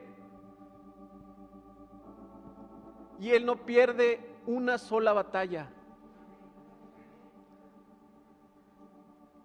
Y 3.20 3.30
Él 3.30 3.46
no 3.46 3.56
pierde 3.64 4.20
una 4.46 4.78
sola 4.78 5.12
batalla. 5.12 5.68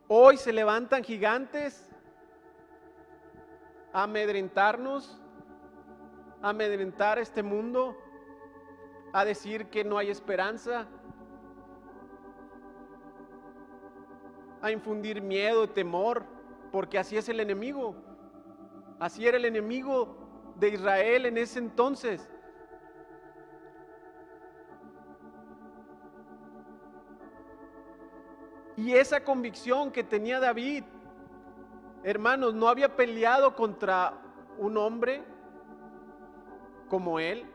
Hoy 0.07 0.38
se 0.38 0.53
levantan 0.53 1.03
gigantes 1.03 1.89
a 3.91 4.03
amedrentarnos, 4.03 5.19
a 6.41 6.50
amedrentar 6.50 7.19
este 7.19 7.43
mundo, 7.43 7.96
a 9.12 9.25
decir 9.25 9.67
que 9.67 9.84
no 9.84 9.98
hay 9.98 10.10
esperanza, 10.10 10.88
a 14.62 14.72
infundir 14.72 15.22
miedo, 15.22 15.69
temor, 15.69 16.24
porque 16.72 16.98
así 16.98 17.17
es 17.17 17.27
el 17.29 17.39
enemigo. 17.39 18.06
Así 18.99 19.27
era 19.27 19.37
el 19.37 19.45
enemigo 19.45 20.53
de 20.55 20.69
Israel 20.69 21.25
en 21.27 21.37
ese 21.37 21.59
entonces. 21.59 22.29
Y 28.75 28.93
esa 28.93 29.23
convicción 29.23 29.91
que 29.91 30.03
tenía 30.03 30.39
David, 30.39 30.83
hermanos, 32.03 32.53
no 32.53 32.67
había 32.67 32.95
peleado 32.95 33.55
contra 33.55 34.13
un 34.57 34.77
hombre 34.77 35.23
como 36.87 37.19
él. 37.19 37.45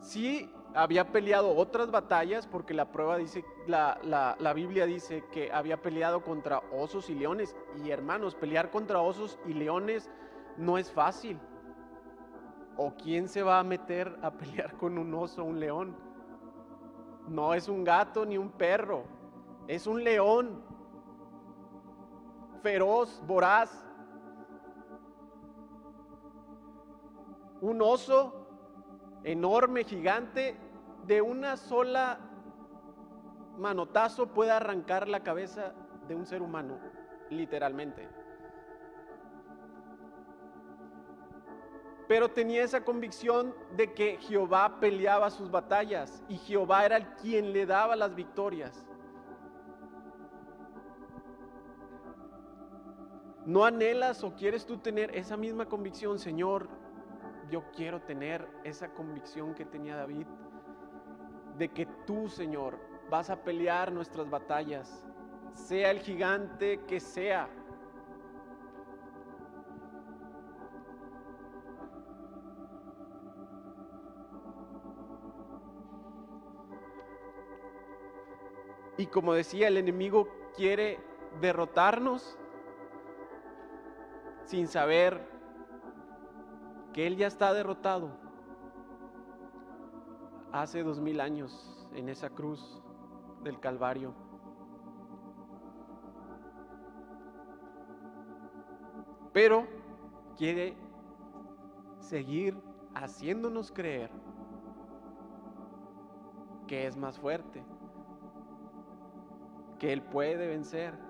Sí 0.00 0.50
había 0.74 1.12
peleado 1.12 1.56
otras 1.56 1.90
batallas, 1.90 2.46
porque 2.46 2.74
la 2.74 2.90
prueba 2.90 3.16
dice, 3.16 3.44
la, 3.66 3.98
la, 4.02 4.52
Biblia 4.52 4.86
dice 4.86 5.24
que 5.32 5.50
había 5.52 5.80
peleado 5.80 6.22
contra 6.22 6.62
osos 6.72 7.10
y 7.10 7.14
leones. 7.14 7.56
Y 7.82 7.90
hermanos, 7.90 8.34
pelear 8.34 8.70
contra 8.70 9.00
osos 9.00 9.38
y 9.46 9.54
leones 9.54 10.10
no 10.56 10.78
es 10.78 10.92
fácil. 10.92 11.38
¿O 12.76 12.94
quién 12.94 13.28
se 13.28 13.42
va 13.42 13.58
a 13.58 13.64
meter 13.64 14.18
a 14.22 14.30
pelear 14.30 14.76
con 14.76 14.98
un 14.98 15.12
oso 15.14 15.42
o 15.42 15.46
un 15.46 15.58
león? 15.58 15.96
No 17.26 17.54
es 17.54 17.68
un 17.68 17.84
gato 17.84 18.24
ni 18.24 18.38
un 18.38 18.50
perro, 18.50 19.04
es 19.66 19.86
un 19.86 20.02
león 20.02 20.62
feroz, 22.62 23.22
voraz. 23.26 23.84
Un 27.60 27.82
oso 27.82 28.47
enorme, 29.24 29.84
gigante, 29.84 30.56
de 31.06 31.22
una 31.22 31.56
sola 31.56 32.18
manotazo 33.56 34.28
puede 34.28 34.50
arrancar 34.50 35.08
la 35.08 35.22
cabeza 35.22 35.72
de 36.06 36.14
un 36.14 36.26
ser 36.26 36.42
humano, 36.42 36.78
literalmente. 37.30 38.08
pero 42.08 42.30
tenía 42.30 42.64
esa 42.64 42.82
convicción 42.82 43.54
de 43.76 43.92
que 43.92 44.16
Jehová 44.16 44.80
peleaba 44.80 45.30
sus 45.30 45.50
batallas 45.50 46.24
y 46.26 46.38
Jehová 46.38 46.86
era 46.86 46.96
el 46.96 47.06
quien 47.16 47.52
le 47.52 47.66
daba 47.66 47.94
las 47.94 48.14
victorias. 48.14 48.86
¿No 53.44 53.64
anhelas 53.64 54.24
o 54.24 54.34
quieres 54.34 54.64
tú 54.64 54.78
tener 54.78 55.14
esa 55.14 55.36
misma 55.36 55.66
convicción, 55.66 56.18
Señor? 56.18 56.68
Yo 57.50 57.64
quiero 57.74 58.00
tener 58.02 58.46
esa 58.64 58.88
convicción 58.88 59.54
que 59.54 59.64
tenía 59.64 59.96
David, 59.96 60.26
de 61.56 61.68
que 61.68 61.86
tú, 62.06 62.28
Señor, 62.28 62.78
vas 63.10 63.30
a 63.30 63.42
pelear 63.42 63.92
nuestras 63.92 64.28
batallas, 64.28 65.06
sea 65.54 65.90
el 65.90 66.00
gigante 66.00 66.80
que 66.86 67.00
sea. 67.00 67.48
Y 78.98 79.06
como 79.06 79.32
decía, 79.32 79.68
el 79.68 79.76
enemigo 79.76 80.28
quiere 80.56 80.98
derrotarnos 81.40 82.36
sin 84.44 84.66
saber 84.66 85.37
que 86.98 87.06
Él 87.06 87.16
ya 87.16 87.28
está 87.28 87.54
derrotado 87.54 88.10
hace 90.50 90.82
dos 90.82 90.98
mil 90.98 91.20
años 91.20 91.88
en 91.94 92.08
esa 92.08 92.28
cruz 92.28 92.82
del 93.44 93.60
Calvario. 93.60 94.12
Pero 99.32 99.68
quiere 100.36 100.76
seguir 102.00 102.60
haciéndonos 102.96 103.70
creer 103.70 104.10
que 106.66 106.88
es 106.88 106.96
más 106.96 107.16
fuerte, 107.16 107.62
que 109.78 109.92
Él 109.92 110.02
puede 110.02 110.48
vencer. 110.48 111.07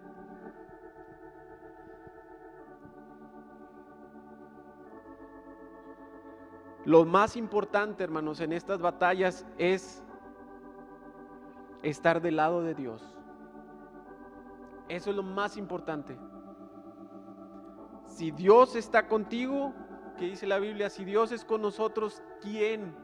Lo 6.89 7.05
más 7.05 7.37
importante, 7.37 8.03
hermanos, 8.03 8.41
en 8.41 8.51
estas 8.51 8.81
batallas 8.81 9.45
es 9.59 10.03
estar 11.83 12.23
del 12.23 12.37
lado 12.37 12.63
de 12.63 12.75
Dios. 12.75 13.15
Eso 14.89 15.11
es 15.11 15.17
lo 15.17 15.23
más 15.23 15.59
importante. 15.59 16.17
Si 18.07 18.31
Dios 18.31 18.75
está 18.75 19.07
contigo, 19.07 19.75
que 20.17 20.25
dice 20.31 20.47
la 20.47 20.59
Biblia, 20.59 20.89
si 20.89 21.05
Dios 21.05 21.31
es 21.31 21.45
con 21.45 21.61
nosotros, 21.61 22.23
¿quién 22.41 22.95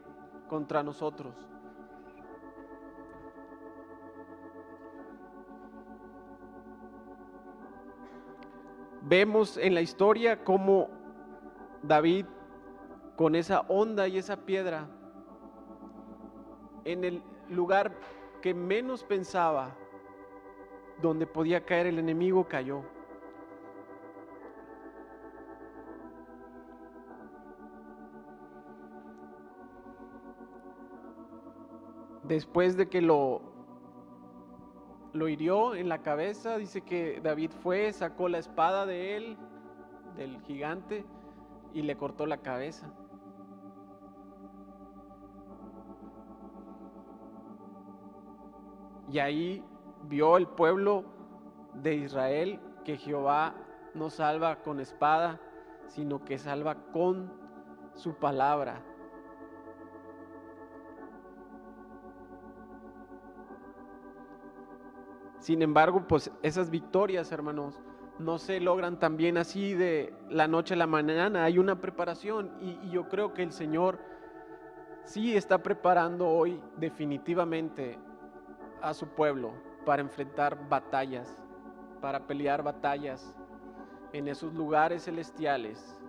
contra 0.47 0.81
nosotros? 0.81 1.35
Vemos 9.03 9.57
en 9.57 9.75
la 9.75 9.81
historia 9.81 10.43
cómo 10.43 10.89
David 11.83 12.25
con 13.15 13.35
esa 13.35 13.61
onda 13.61 14.07
y 14.07 14.17
esa 14.17 14.37
piedra 14.45 14.87
en 16.83 17.03
el 17.03 17.23
lugar 17.49 17.93
que 18.41 18.53
menos 18.53 19.03
pensaba, 19.03 19.75
donde 21.01 21.25
podía 21.25 21.65
caer 21.65 21.87
el 21.87 21.99
enemigo, 21.99 22.47
cayó. 22.47 22.83
Después 32.23 32.75
de 32.75 32.87
que 32.89 33.01
lo, 33.01 33.41
lo 35.13 35.27
hirió 35.27 35.75
en 35.75 35.89
la 35.89 36.01
cabeza, 36.01 36.57
dice 36.57 36.81
que 36.81 37.19
David 37.21 37.51
fue, 37.61 37.93
sacó 37.93 38.29
la 38.29 38.39
espada 38.39 38.85
de 38.85 39.15
él, 39.15 39.37
del 40.15 40.41
gigante, 40.41 41.05
y 41.73 41.81
le 41.83 41.95
cortó 41.97 42.25
la 42.25 42.37
cabeza. 42.37 42.91
Y 49.15 49.19
ahí 49.19 49.63
vio 50.09 50.35
el 50.35 50.45
pueblo 50.45 51.05
de 51.73 51.95
Israel 51.95 52.59
que 52.83 52.97
Jehová 52.97 53.55
no 53.93 54.09
salva 54.09 54.57
con 54.61 54.81
espada, 54.81 55.39
sino 55.87 56.25
que 56.25 56.37
salva 56.37 56.75
con 56.91 57.31
su 57.93 58.15
palabra. 58.15 58.83
Sin 65.39 65.61
embargo, 65.61 66.03
pues 66.09 66.29
esas 66.43 66.69
victorias, 66.69 67.31
hermanos, 67.31 67.81
no 68.19 68.37
se 68.37 68.59
logran 68.59 68.99
también 68.99 69.37
así 69.37 69.75
de 69.75 70.13
la 70.29 70.49
noche 70.49 70.73
a 70.73 70.77
la 70.77 70.87
mañana. 70.87 71.45
Hay 71.45 71.57
una 71.57 71.79
preparación 71.79 72.51
y, 72.59 72.71
y 72.85 72.89
yo 72.89 73.07
creo 73.07 73.33
que 73.33 73.43
el 73.43 73.53
Señor 73.53 73.97
sí 75.05 75.37
está 75.37 75.63
preparando 75.63 76.27
hoy 76.27 76.61
definitivamente 76.75 77.97
a 78.85 78.93
su 78.93 79.07
pueblo 79.07 79.51
para 79.83 80.01
enfrentar 80.01 80.69
batallas, 80.69 81.43
para 82.01 82.27
pelear 82.27 82.61
batallas 82.61 83.35
en 84.13 84.27
esos 84.27 84.53
lugares 84.53 85.05
celestiales, 85.05 85.99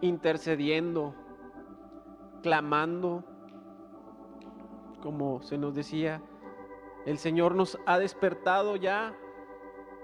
intercediendo, 0.00 1.14
clamando, 2.42 3.24
como 5.00 5.40
se 5.40 5.56
nos 5.56 5.72
decía, 5.74 6.20
el 7.04 7.18
Señor 7.18 7.54
nos 7.54 7.78
ha 7.86 7.98
despertado 8.00 8.74
ya 8.74 9.14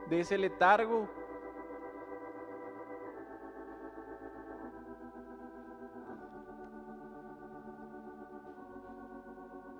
de 0.08 0.20
ese 0.20 0.38
letargo. 0.38 1.08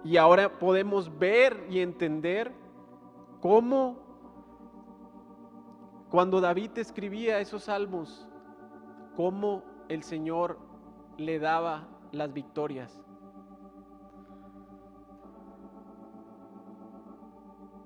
Y 0.05 0.17
ahora 0.17 0.59
podemos 0.59 1.19
ver 1.19 1.67
y 1.71 1.81
entender 1.81 2.53
cómo 3.41 3.97
cuando 6.11 6.41
David 6.41 6.73
escribía 6.77 7.39
esos 7.41 7.65
salmos, 7.65 8.29
cómo 9.17 9.63
el 9.89 10.03
Señor 10.03 10.59
le 11.17 11.39
daba 11.39 11.89
las 12.11 12.33
victorias. 12.33 13.01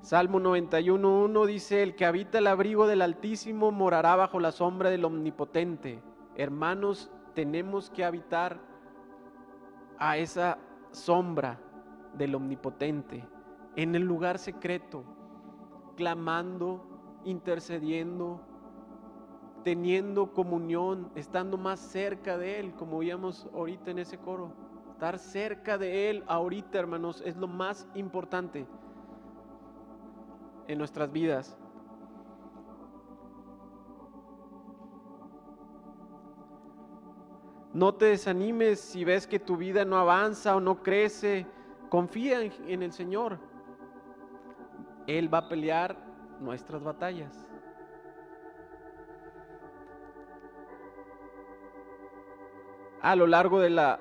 Salmo 0.01 0.39
91.1 0.39 1.47
dice, 1.47 1.83
el 1.83 1.97
que 1.97 2.07
habita 2.07 2.39
el 2.39 2.47
abrigo 2.47 2.87
del 2.87 3.03
Altísimo 3.03 3.73
morará 3.73 4.15
bajo 4.17 4.41
la 4.41 4.53
sombra 4.53 4.89
del 4.89 5.05
Omnipotente. 5.05 6.01
Hermanos, 6.37 7.11
tenemos 7.35 7.91
que 7.91 8.05
habitar 8.05 8.61
a 9.99 10.17
esa 10.17 10.59
sombra 10.93 11.59
del 12.17 12.35
Omnipotente, 12.35 13.25
en 13.77 13.95
el 13.95 14.03
lugar 14.03 14.39
secreto, 14.39 15.05
clamando, 15.97 17.21
intercediendo, 17.25 18.41
teniendo 19.65 20.33
comunión, 20.33 21.11
estando 21.15 21.59
más 21.59 21.81
cerca 21.81 22.39
de 22.39 22.61
Él, 22.61 22.75
como 22.75 22.99
veíamos 22.99 23.49
ahorita 23.53 23.91
en 23.91 23.99
ese 23.99 24.19
coro. 24.19 24.53
Estar 24.93 25.19
cerca 25.19 25.77
de 25.77 26.09
Él 26.09 26.25
ahorita, 26.27 26.79
hermanos, 26.79 27.23
es 27.25 27.37
lo 27.37 27.49
más 27.49 27.89
importante 27.95 28.67
en 30.69 30.79
nuestras 30.79 31.11
vidas. 31.13 31.59
No 37.73 37.93
te 37.95 38.07
desanimes 38.07 38.81
si 38.81 39.05
ves 39.05 39.27
que 39.27 39.39
tu 39.39 39.59
vida 39.59 39.85
no 39.85 39.99
avanza 39.99 40.57
o 40.57 40.61
no 40.61 40.83
crece. 40.83 41.45
Confía 41.89 42.43
en, 42.43 42.83
el 42.83 42.93
Señor. 42.93 43.39
Él 45.07 45.33
va 45.33 45.39
a 45.39 45.49
pelear 45.49 45.97
nuestras 46.41 46.83
batallas. 46.83 47.47
A 53.01 53.15
lo 53.15 53.27
largo 53.27 53.61
de 53.61 53.71
la 53.71 54.01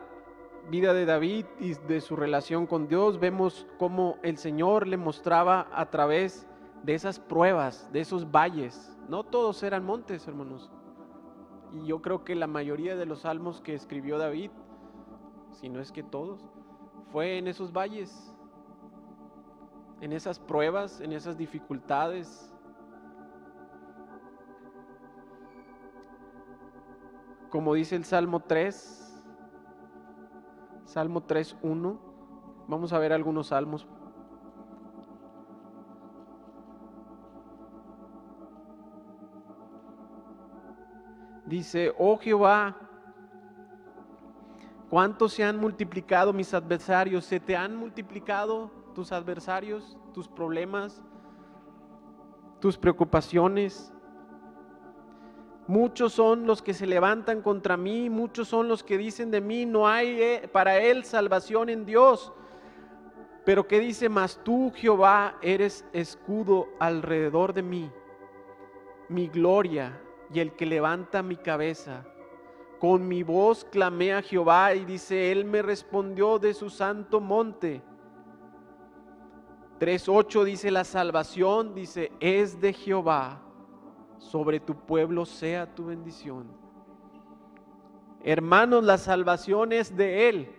vida 0.69 0.93
de 0.93 1.05
David 1.05 1.45
y 1.59 1.73
de 1.73 2.01
su 2.01 2.15
relación 2.15 2.65
con 2.65 2.87
Dios, 2.87 3.19
vemos 3.19 3.67
cómo 3.77 4.17
el 4.23 4.37
Señor 4.37 4.87
le 4.87 4.97
mostraba 4.97 5.67
a 5.71 5.89
través 5.91 6.47
de 6.81 6.95
esas 6.95 7.19
pruebas, 7.19 7.91
de 7.91 7.99
esos 7.99 8.31
valles. 8.31 8.97
No 9.07 9.23
todos 9.23 9.61
eran 9.61 9.85
montes, 9.85 10.27
hermanos. 10.27 10.71
Y 11.71 11.85
yo 11.85 12.01
creo 12.01 12.23
que 12.23 12.35
la 12.35 12.47
mayoría 12.47 12.95
de 12.95 13.05
los 13.05 13.21
salmos 13.21 13.61
que 13.61 13.75
escribió 13.75 14.17
David, 14.17 14.49
si 15.51 15.69
no 15.69 15.79
es 15.79 15.91
que 15.91 16.03
todos, 16.03 16.49
fue 17.15 17.37
en 17.37 17.47
esos 17.47 17.71
valles, 17.71 18.11
en 20.01 20.11
esas 20.11 20.37
pruebas, 20.37 20.99
en 20.99 21.13
esas 21.13 21.37
dificultades. 21.37 22.51
como 27.49 27.73
dice 27.73 27.95
el 27.95 28.03
Salmo 28.03 28.41
3, 28.41 29.23
Salmo 30.83 31.23
3, 31.23 31.55
1. 31.61 31.99
Vamos 32.67 32.91
a 32.91 32.99
ver 32.99 33.13
algunos 33.13 33.47
salmos. 33.47 33.87
Dice, 41.45 41.93
oh 41.97 42.17
Jehová, 42.17 42.84
¿cuántos 44.89 45.33
se 45.33 45.43
han 45.43 45.57
multiplicado 45.57 46.33
mis 46.33 46.53
adversarios? 46.53 47.25
¿Se 47.25 47.39
te 47.39 47.55
han 47.55 47.75
multiplicado 47.75 48.71
tus 48.93 49.11
adversarios, 49.11 49.97
tus 50.13 50.27
problemas, 50.27 51.01
tus 52.59 52.77
preocupaciones? 52.77 53.91
Muchos 55.67 56.13
son 56.13 56.45
los 56.45 56.61
que 56.61 56.75
se 56.75 56.85
levantan 56.85 57.41
contra 57.41 57.75
mí, 57.75 58.09
muchos 58.09 58.47
son 58.47 58.67
los 58.67 58.83
que 58.83 58.99
dicen 58.99 59.31
de 59.31 59.41
mí, 59.41 59.65
no 59.65 59.87
hay 59.87 60.21
eh, 60.21 60.49
para 60.51 60.77
él 60.77 61.05
salvación 61.05 61.69
en 61.69 61.85
Dios. 61.85 62.31
Pero 63.45 63.67
que 63.67 63.79
dice, 63.79 64.07
mas 64.07 64.39
tú 64.43 64.71
Jehová 64.75 65.37
eres 65.41 65.85
escudo 65.91 66.67
alrededor 66.79 67.53
de 67.53 67.63
mí, 67.63 67.91
mi 69.09 69.27
gloria 69.27 69.99
y 70.31 70.39
el 70.39 70.53
que 70.55 70.65
levanta 70.67 71.23
mi 71.23 71.35
cabeza. 71.35 72.05
Con 72.79 73.07
mi 73.07 73.23
voz 73.23 73.65
clamé 73.65 74.13
a 74.13 74.21
Jehová 74.21 74.73
y 74.75 74.85
dice, 74.85 75.31
Él 75.31 75.45
me 75.45 75.61
respondió 75.61 76.39
de 76.39 76.53
su 76.53 76.69
santo 76.69 77.21
monte. 77.21 77.81
3.8 79.79 80.43
dice, 80.43 80.71
la 80.71 80.83
salvación, 80.83 81.73
dice, 81.75 82.11
es 82.19 82.59
de 82.61 82.73
Jehová, 82.73 83.41
sobre 84.17 84.59
tu 84.59 84.75
pueblo 84.75 85.25
sea 85.25 85.73
tu 85.73 85.85
bendición. 85.85 86.47
Hermanos, 88.23 88.83
la 88.83 88.97
salvación 88.97 89.71
es 89.71 89.95
de 89.95 90.29
Él. 90.29 90.55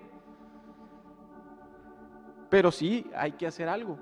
Pero 2.48 2.70
sí, 2.70 3.11
hay 3.16 3.33
que 3.33 3.46
hacer 3.46 3.68
algo. 3.68 3.98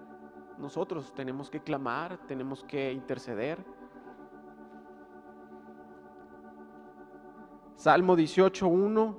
Nosotros 0.59 1.12
tenemos 1.14 1.48
que 1.48 1.61
clamar, 1.61 2.18
tenemos 2.27 2.62
que 2.64 2.92
interceder. 2.92 3.64
Salmo 7.76 8.16
18.1. 8.16 9.14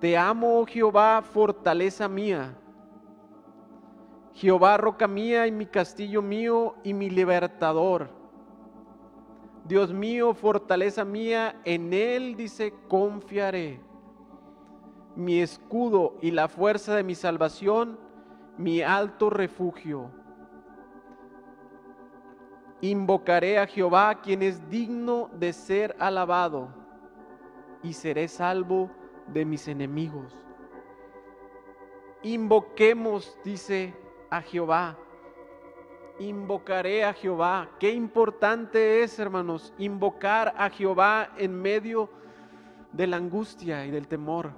Te 0.00 0.16
amo, 0.16 0.60
oh 0.60 0.66
Jehová, 0.66 1.22
fortaleza 1.22 2.08
mía. 2.08 2.56
Jehová, 4.34 4.76
roca 4.76 5.06
mía 5.06 5.46
y 5.46 5.52
mi 5.52 5.66
castillo 5.66 6.22
mío 6.22 6.76
y 6.82 6.94
mi 6.94 7.10
libertador. 7.10 8.10
Dios 9.64 9.92
mío, 9.92 10.34
fortaleza 10.34 11.04
mía, 11.04 11.60
en 11.64 11.92
Él 11.92 12.36
dice, 12.36 12.74
confiaré. 12.88 13.80
Mi 15.16 15.40
escudo 15.40 16.16
y 16.20 16.32
la 16.32 16.48
fuerza 16.48 16.94
de 16.96 17.04
mi 17.04 17.14
salvación, 17.14 17.98
mi 18.58 18.82
alto 18.82 19.30
refugio 19.30 20.10
Invocaré 22.84 23.58
a 23.58 23.66
Jehová, 23.66 24.20
quien 24.20 24.42
es 24.42 24.68
digno 24.68 25.30
de 25.32 25.54
ser 25.54 25.96
alabado, 25.98 26.68
y 27.82 27.94
seré 27.94 28.28
salvo 28.28 28.90
de 29.26 29.46
mis 29.46 29.68
enemigos. 29.68 30.36
Invoquemos, 32.22 33.38
dice 33.42 33.94
a 34.28 34.42
Jehová. 34.42 34.98
Invocaré 36.18 37.06
a 37.06 37.14
Jehová. 37.14 37.70
Qué 37.80 37.90
importante 37.90 39.02
es, 39.02 39.18
hermanos, 39.18 39.72
invocar 39.78 40.52
a 40.54 40.68
Jehová 40.68 41.30
en 41.38 41.58
medio 41.58 42.10
de 42.92 43.06
la 43.06 43.16
angustia 43.16 43.86
y 43.86 43.90
del 43.92 44.08
temor. 44.08 44.52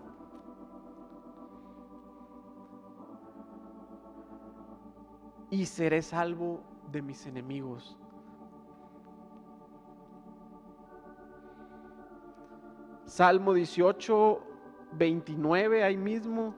Y 5.48 5.64
seré 5.66 6.02
salvo 6.02 6.60
de 6.90 7.02
mis 7.02 7.24
enemigos. 7.24 7.96
Salmo 13.06 13.54
18, 13.54 14.40
29, 14.92 15.84
ahí 15.84 15.96
mismo, 15.96 16.54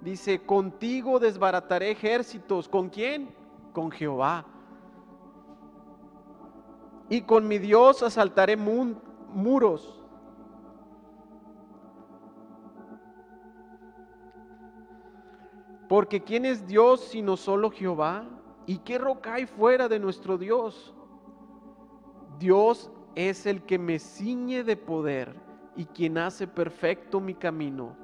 dice, 0.00 0.40
contigo 0.44 1.20
desbarataré 1.20 1.92
ejércitos. 1.92 2.68
¿Con 2.68 2.88
quién? 2.88 3.32
Con 3.72 3.92
Jehová. 3.92 4.44
Y 7.08 7.22
con 7.22 7.46
mi 7.46 7.58
Dios 7.58 8.02
asaltaré 8.02 8.56
muros. 8.56 9.96
Porque 15.88 16.22
¿quién 16.22 16.46
es 16.46 16.66
Dios 16.66 17.00
sino 17.00 17.36
solo 17.36 17.70
Jehová? 17.70 18.24
¿Y 18.66 18.78
qué 18.78 18.98
roca 18.98 19.34
hay 19.34 19.46
fuera 19.46 19.88
de 19.88 20.00
nuestro 20.00 20.36
Dios? 20.36 20.94
Dios 22.38 22.90
es 23.14 23.46
el 23.46 23.62
que 23.62 23.78
me 23.78 23.98
ciñe 23.98 24.62
de 24.62 24.76
poder 24.76 25.49
y 25.80 25.86
quien 25.86 26.18
hace 26.18 26.46
perfecto 26.46 27.20
mi 27.20 27.32
camino, 27.32 27.96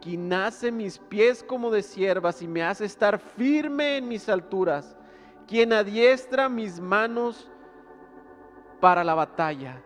quien 0.00 0.32
hace 0.32 0.72
mis 0.72 0.98
pies 0.98 1.42
como 1.42 1.70
de 1.70 1.82
siervas 1.82 2.40
y 2.40 2.48
me 2.48 2.62
hace 2.62 2.86
estar 2.86 3.18
firme 3.18 3.98
en 3.98 4.08
mis 4.08 4.26
alturas, 4.30 4.96
quien 5.46 5.74
adiestra 5.74 6.48
mis 6.48 6.80
manos 6.80 7.50
para 8.80 9.04
la 9.04 9.14
batalla. 9.14 9.84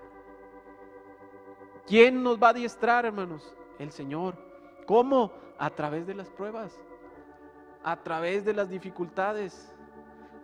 ¿Quién 1.89 2.23
nos 2.23 2.41
va 2.41 2.47
a 2.47 2.51
adiestrar, 2.51 3.05
hermanos? 3.05 3.53
El 3.81 3.91
Señor. 3.91 4.37
¿Cómo? 4.87 5.33
A 5.59 5.71
través 5.71 6.07
de 6.07 6.15
las 6.15 6.31
pruebas, 6.31 6.79
a 7.83 7.97
través 7.97 8.45
de 8.45 8.55
las 8.55 8.71
dificultades, 8.71 9.75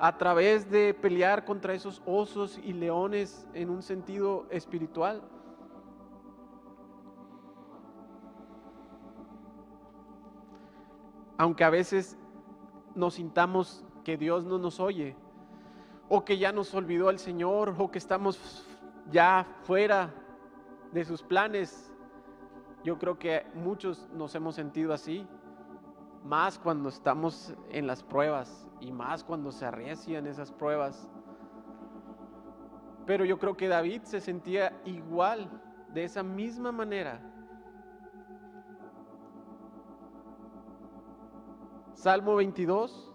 a 0.01 0.19
través 0.19 0.69
de 0.69 0.93
pelear 0.93 1.45
contra 1.45 1.73
esos 1.73 2.03
osos 2.05 2.59
y 2.59 2.73
leones 2.73 3.47
en 3.55 3.71
un 3.71 3.85
sentido 3.85 4.49
espiritual. 4.51 5.23
Aunque 11.41 11.65
a 11.65 11.71
veces 11.71 12.19
nos 12.95 13.15
sintamos 13.15 13.83
que 14.05 14.19
Dios 14.19 14.45
no 14.45 14.59
nos 14.59 14.79
oye, 14.79 15.17
o 16.07 16.23
que 16.23 16.37
ya 16.37 16.53
nos 16.53 16.75
olvidó 16.75 17.09
el 17.09 17.19
Señor, 17.19 17.75
o 17.79 17.91
que 17.91 17.97
estamos 17.97 18.69
ya 19.11 19.47
fuera 19.63 20.13
de 20.93 21.03
sus 21.03 21.23
planes. 21.23 21.91
Yo 22.85 22.99
creo 22.99 23.19
que 23.19 23.47
muchos 23.55 24.07
nos 24.13 24.35
hemos 24.35 24.55
sentido 24.55 24.93
así, 24.93 25.27
más 26.23 26.59
cuando 26.59 26.91
estamos 26.91 27.55
en 27.71 27.87
las 27.87 28.03
pruebas 28.03 28.69
y 28.79 28.93
más 28.93 29.25
cuando 29.25 29.51
se 29.51 29.65
arrecian 29.65 30.27
esas 30.27 30.53
pruebas. 30.53 31.09
Pero 33.07 33.25
yo 33.25 33.39
creo 33.39 33.57
que 33.57 33.69
David 33.69 34.03
se 34.03 34.21
sentía 34.21 34.79
igual, 34.85 35.49
de 35.95 36.05
esa 36.05 36.23
misma 36.23 36.71
manera. 36.71 37.30
Salmo 42.01 42.37
22. 42.37 43.13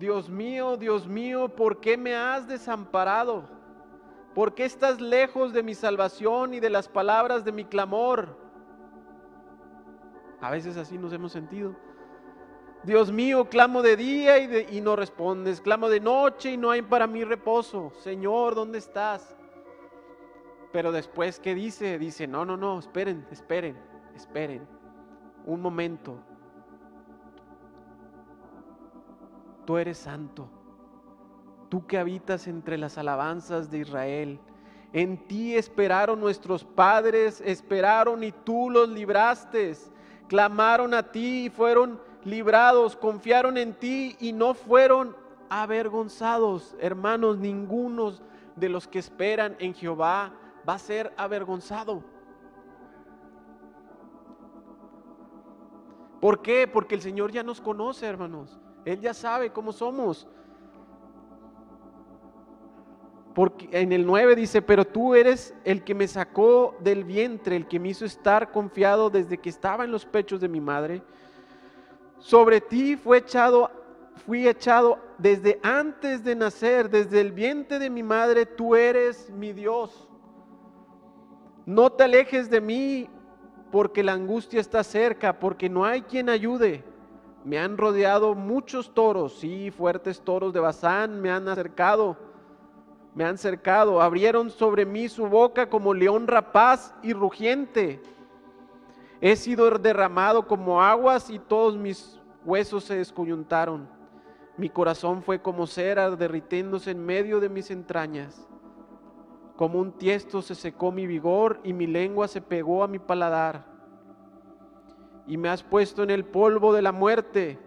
Dios 0.00 0.28
mío, 0.28 0.76
Dios 0.76 1.06
mío, 1.06 1.48
¿por 1.48 1.78
qué 1.78 1.96
me 1.96 2.16
has 2.16 2.48
desamparado? 2.48 3.44
¿Por 4.34 4.52
qué 4.52 4.64
estás 4.64 5.00
lejos 5.00 5.52
de 5.52 5.62
mi 5.62 5.76
salvación 5.76 6.54
y 6.54 6.60
de 6.60 6.70
las 6.70 6.88
palabras 6.88 7.44
de 7.44 7.52
mi 7.52 7.64
clamor? 7.64 8.36
A 10.40 10.50
veces 10.50 10.76
así 10.76 10.98
nos 10.98 11.12
hemos 11.12 11.30
sentido. 11.30 11.76
Dios 12.82 13.12
mío, 13.12 13.48
clamo 13.48 13.82
de 13.82 13.96
día 13.96 14.38
y, 14.38 14.80
no 14.80 14.96
respondes, 14.96 15.60
clamo 15.60 15.88
de 15.88 16.00
noche 16.00 16.50
y 16.52 16.56
no 16.56 16.72
hay 16.72 16.82
para 16.82 17.06
mí 17.06 17.22
reposo. 17.22 17.92
Señor, 18.00 18.56
¿dónde 18.56 18.78
estás? 18.78 19.36
Pero 20.72 20.90
después, 20.90 21.38
¿qué 21.38 21.54
dice? 21.54 21.96
Dice, 21.96 22.26
no, 22.26 22.44
no, 22.44 22.56
no, 22.56 22.80
esperen, 22.80 23.24
esperen, 23.30 23.76
esperen 24.16 24.79
un 25.46 25.60
momento. 25.60 26.16
Tú 29.64 29.78
eres 29.78 29.98
santo. 29.98 30.48
Tú 31.68 31.86
que 31.86 31.98
habitas 31.98 32.46
entre 32.48 32.76
las 32.78 32.98
alabanzas 32.98 33.70
de 33.70 33.78
Israel. 33.78 34.40
En 34.92 35.28
ti 35.28 35.54
esperaron 35.54 36.18
nuestros 36.18 36.64
padres, 36.64 37.40
esperaron 37.44 38.24
y 38.24 38.32
tú 38.32 38.70
los 38.70 38.88
libraste. 38.88 39.76
Clamaron 40.26 40.94
a 40.94 41.12
ti 41.12 41.46
y 41.46 41.50
fueron 41.50 42.00
librados, 42.24 42.96
confiaron 42.96 43.56
en 43.56 43.74
ti 43.74 44.16
y 44.18 44.32
no 44.32 44.54
fueron 44.54 45.16
avergonzados. 45.48 46.74
Hermanos, 46.80 47.38
ninguno 47.38 48.14
de 48.56 48.68
los 48.68 48.88
que 48.88 48.98
esperan 48.98 49.56
en 49.58 49.74
Jehová 49.74 50.32
va 50.68 50.74
a 50.74 50.78
ser 50.78 51.12
avergonzado. 51.16 52.02
¿Por 56.20 56.42
qué? 56.42 56.68
Porque 56.68 56.94
el 56.94 57.00
Señor 57.00 57.32
ya 57.32 57.42
nos 57.42 57.60
conoce, 57.60 58.06
hermanos. 58.06 58.60
Él 58.84 59.00
ya 59.00 59.14
sabe 59.14 59.50
cómo 59.50 59.72
somos. 59.72 60.28
Porque 63.34 63.68
en 63.72 63.92
el 63.92 64.04
9 64.04 64.34
dice, 64.34 64.60
pero 64.60 64.84
tú 64.84 65.14
eres 65.14 65.54
el 65.64 65.84
que 65.84 65.94
me 65.94 66.08
sacó 66.08 66.76
del 66.80 67.04
vientre, 67.04 67.56
el 67.56 67.68
que 67.68 67.78
me 67.78 67.88
hizo 67.88 68.04
estar 68.04 68.50
confiado 68.50 69.08
desde 69.08 69.38
que 69.38 69.48
estaba 69.48 69.84
en 69.84 69.92
los 69.92 70.04
pechos 70.04 70.40
de 70.40 70.48
mi 70.48 70.60
madre. 70.60 71.02
Sobre 72.18 72.60
ti 72.60 72.96
fue 72.96 73.18
echado, 73.18 73.70
fui 74.26 74.46
echado 74.46 74.98
desde 75.16 75.58
antes 75.62 76.22
de 76.24 76.34
nacer, 76.34 76.90
desde 76.90 77.20
el 77.20 77.32
vientre 77.32 77.78
de 77.78 77.88
mi 77.88 78.02
madre, 78.02 78.44
tú 78.44 78.74
eres 78.74 79.30
mi 79.30 79.52
Dios. 79.52 80.08
No 81.64 81.90
te 81.90 82.04
alejes 82.04 82.50
de 82.50 82.60
mí, 82.60 83.08
porque 83.70 84.02
la 84.02 84.12
angustia 84.12 84.60
está 84.60 84.82
cerca, 84.82 85.38
porque 85.38 85.68
no 85.68 85.84
hay 85.84 86.02
quien 86.02 86.28
ayude. 86.28 86.84
Me 87.44 87.58
han 87.58 87.78
rodeado 87.78 88.34
muchos 88.34 88.92
toros, 88.92 89.38
sí, 89.38 89.70
fuertes 89.70 90.20
toros 90.20 90.52
de 90.52 90.60
Bazán 90.60 91.20
me 91.22 91.30
han 91.30 91.48
acercado, 91.48 92.16
me 93.14 93.24
han 93.24 93.38
cercado, 93.38 94.02
abrieron 94.02 94.50
sobre 94.50 94.84
mí 94.84 95.08
su 95.08 95.26
boca 95.26 95.68
como 95.68 95.94
león 95.94 96.26
rapaz 96.26 96.94
y 97.02 97.12
rugiente. 97.12 98.02
He 99.22 99.36
sido 99.36 99.70
derramado 99.78 100.46
como 100.46 100.82
aguas 100.82 101.30
y 101.30 101.38
todos 101.38 101.76
mis 101.76 102.18
huesos 102.44 102.84
se 102.84 102.96
descoyuntaron. 102.96 103.88
Mi 104.56 104.68
corazón 104.68 105.22
fue 105.22 105.40
como 105.40 105.66
cera 105.66 106.10
derritiéndose 106.10 106.90
en 106.90 107.04
medio 107.04 107.40
de 107.40 107.48
mis 107.48 107.70
entrañas. 107.70 108.49
Como 109.60 109.78
un 109.78 109.92
tiesto 109.92 110.40
se 110.40 110.54
secó 110.54 110.90
mi 110.90 111.06
vigor 111.06 111.60
y 111.62 111.74
mi 111.74 111.86
lengua 111.86 112.28
se 112.28 112.40
pegó 112.40 112.82
a 112.82 112.88
mi 112.88 112.98
paladar. 112.98 113.66
Y 115.26 115.36
me 115.36 115.50
has 115.50 115.62
puesto 115.62 116.02
en 116.02 116.08
el 116.08 116.24
polvo 116.24 116.72
de 116.72 116.80
la 116.80 116.92
muerte, 116.92 117.58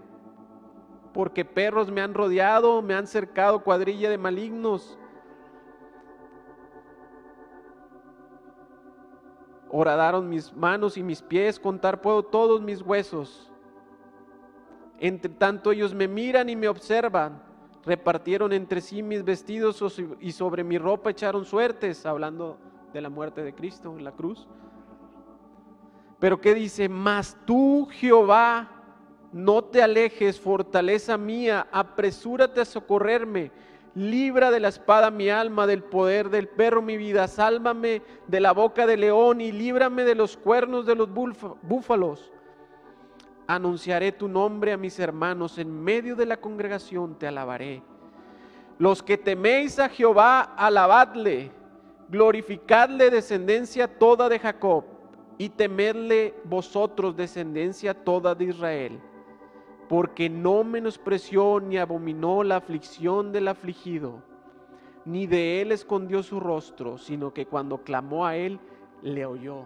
porque 1.13 1.45
perros 1.45 1.91
me 1.91 2.01
han 2.01 2.15
rodeado, 2.15 2.81
me 2.81 2.95
han 2.95 3.05
cercado 3.05 3.63
cuadrilla 3.63 4.09
de 4.09 4.17
malignos. 4.17 4.97
Horadaron 9.69 10.27
mis 10.27 10.51
manos 10.51 10.97
y 10.97 11.03
mis 11.03 11.21
pies, 11.21 11.59
contar 11.59 12.01
puedo 12.01 12.23
todos 12.23 12.59
mis 12.59 12.81
huesos. 12.81 13.51
Entre 14.97 15.31
tanto 15.31 15.71
ellos 15.71 15.93
me 15.93 16.07
miran 16.07 16.49
y 16.49 16.55
me 16.55 16.67
observan 16.67 17.52
repartieron 17.85 18.53
entre 18.53 18.81
sí 18.81 19.03
mis 19.03 19.23
vestidos 19.23 19.83
y 20.19 20.31
sobre 20.31 20.63
mi 20.63 20.77
ropa 20.77 21.09
echaron 21.09 21.45
suertes, 21.45 22.05
hablando 22.05 22.57
de 22.93 23.01
la 23.01 23.09
muerte 23.09 23.43
de 23.43 23.53
Cristo 23.53 23.95
en 23.97 24.03
la 24.03 24.11
cruz. 24.11 24.47
Pero 26.19 26.39
¿qué 26.39 26.53
dice? 26.53 26.87
Mas 26.87 27.37
tú, 27.45 27.87
Jehová, 27.91 28.69
no 29.33 29.63
te 29.63 29.81
alejes, 29.81 30.39
fortaleza 30.39 31.17
mía, 31.17 31.67
apresúrate 31.71 32.61
a 32.61 32.65
socorrerme, 32.65 33.51
libra 33.95 34.49
de 34.49 34.59
la 34.59 34.69
espada 34.69 35.11
mi 35.11 35.29
alma, 35.29 35.67
del 35.67 35.83
poder 35.83 36.29
del 36.29 36.47
perro 36.47 36.81
mi 36.81 36.97
vida, 36.97 37.27
sálvame 37.27 38.01
de 38.27 38.39
la 38.39 38.53
boca 38.53 38.85
del 38.85 39.01
león 39.01 39.41
y 39.41 39.51
líbrame 39.51 40.03
de 40.03 40.15
los 40.15 40.37
cuernos 40.37 40.85
de 40.85 40.95
los 40.95 41.09
búfalos. 41.11 42.31
Anunciaré 43.47 44.11
tu 44.11 44.27
nombre 44.27 44.71
a 44.71 44.77
mis 44.77 44.99
hermanos, 44.99 45.57
en 45.57 45.83
medio 45.83 46.15
de 46.15 46.25
la 46.25 46.37
congregación 46.37 47.17
te 47.17 47.27
alabaré. 47.27 47.83
Los 48.77 49.03
que 49.03 49.17
teméis 49.17 49.79
a 49.79 49.89
Jehová, 49.89 50.41
alabadle, 50.41 51.51
glorificadle 52.09 53.09
descendencia 53.09 53.87
toda 53.87 54.29
de 54.29 54.39
Jacob, 54.39 54.85
y 55.37 55.49
temedle 55.49 56.35
vosotros 56.45 57.15
descendencia 57.15 57.93
toda 57.93 58.35
de 58.35 58.45
Israel, 58.45 58.99
porque 59.89 60.29
no 60.29 60.63
menospreció 60.63 61.59
ni 61.59 61.77
abominó 61.77 62.43
la 62.43 62.57
aflicción 62.57 63.31
del 63.31 63.47
afligido, 63.47 64.21
ni 65.05 65.27
de 65.27 65.61
él 65.61 65.71
escondió 65.71 66.23
su 66.23 66.39
rostro, 66.39 66.97
sino 66.97 67.33
que 67.33 67.45
cuando 67.45 67.79
clamó 67.79 68.25
a 68.25 68.37
él, 68.37 68.59
le 69.01 69.25
oyó. 69.25 69.65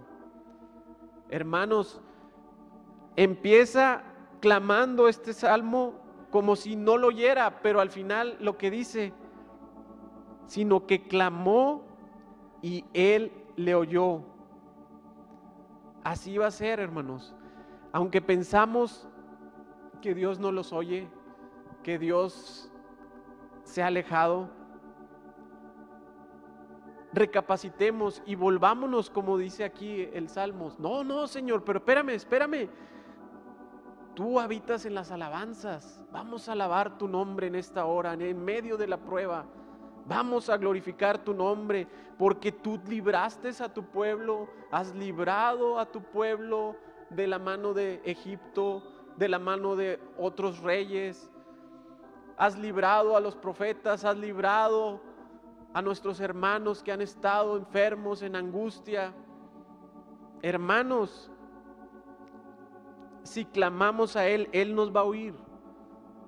Hermanos, 1.29 2.01
empieza 3.17 4.03
clamando 4.39 5.10
este 5.10 5.34
salmo 5.34 5.95
como 6.32 6.56
si 6.56 6.75
no 6.77 6.97
lo 6.97 7.08
oyera, 7.08 7.62
pero 7.62 7.82
al 7.82 7.89
final 7.89 8.38
lo 8.39 8.58
que 8.58 8.71
dice, 8.71 9.12
sino 10.45 10.86
que 10.86 11.08
clamó 11.08 11.84
y 12.62 12.86
él 12.93 13.32
le 13.56 13.75
oyó. 13.75 14.21
Así 16.03 16.38
va 16.38 16.47
a 16.47 16.51
ser, 16.51 16.80
hermanos. 16.80 17.36
Aunque 17.91 18.21
pensamos 18.21 19.10
que 20.01 20.13
Dios 20.13 20.39
no 20.39 20.51
los 20.51 20.71
oye, 20.71 21.08
que 21.84 21.97
Dios 21.97 22.71
se 23.63 23.82
ha 23.82 23.88
alejado, 23.88 24.49
recapacitemos 27.13 28.21
y 28.25 28.36
volvámonos 28.36 29.10
como 29.10 29.38
dice 29.38 29.63
aquí 29.63 30.08
el 30.13 30.30
Salmos. 30.30 30.80
No, 30.80 31.03
no, 31.03 31.25
Señor, 31.27 31.63
pero 31.63 31.80
espérame, 31.80 32.10
espérame. 32.10 32.69
Tú 34.17 34.39
habitas 34.39 34.84
en 34.88 34.95
las 34.95 35.12
alabanzas. 35.12 36.03
Vamos 36.12 36.49
a 36.49 36.53
alabar 36.53 36.97
tu 36.97 37.08
nombre 37.08 37.45
en 37.45 37.53
esta 37.53 37.86
hora, 37.86 38.13
en 38.13 38.43
medio 38.43 38.75
de 38.75 38.88
la 38.88 38.97
prueba. 38.97 39.45
Vamos 40.08 40.49
a 40.49 40.58
glorificar 40.58 41.19
tu 41.19 41.36
nombre 41.36 41.88
porque 42.17 42.51
tú 42.51 42.82
libraste 42.88 43.51
a 43.63 43.71
tu 43.71 43.84
pueblo, 43.84 44.49
has 44.71 44.95
librado 44.95 45.77
a 45.77 45.86
tu 45.86 46.01
pueblo 46.01 46.75
de 47.12 47.27
la 47.27 47.38
mano 47.38 47.75
de 47.75 48.01
Egipto, 48.06 48.82
de 49.17 49.30
la 49.30 49.38
mano 49.38 49.75
de 49.75 49.99
otros 50.17 50.62
reyes. 50.62 51.30
Has 52.38 52.58
librado 52.58 53.15
a 53.15 53.19
los 53.19 53.36
profetas, 53.36 54.03
has 54.03 54.17
librado 54.17 54.99
a 55.75 55.82
nuestros 55.84 56.19
hermanos 56.21 56.82
que 56.82 56.91
han 56.91 57.01
estado 57.01 57.56
enfermos 57.56 58.23
en 58.23 58.36
angustia. 58.36 59.13
Hermanos, 60.41 61.30
si 63.27 63.45
clamamos 63.45 64.15
a 64.15 64.27
Él, 64.27 64.49
Él 64.53 64.73
nos 64.73 64.95
va 64.95 65.01
a 65.01 65.03
oír. 65.03 65.35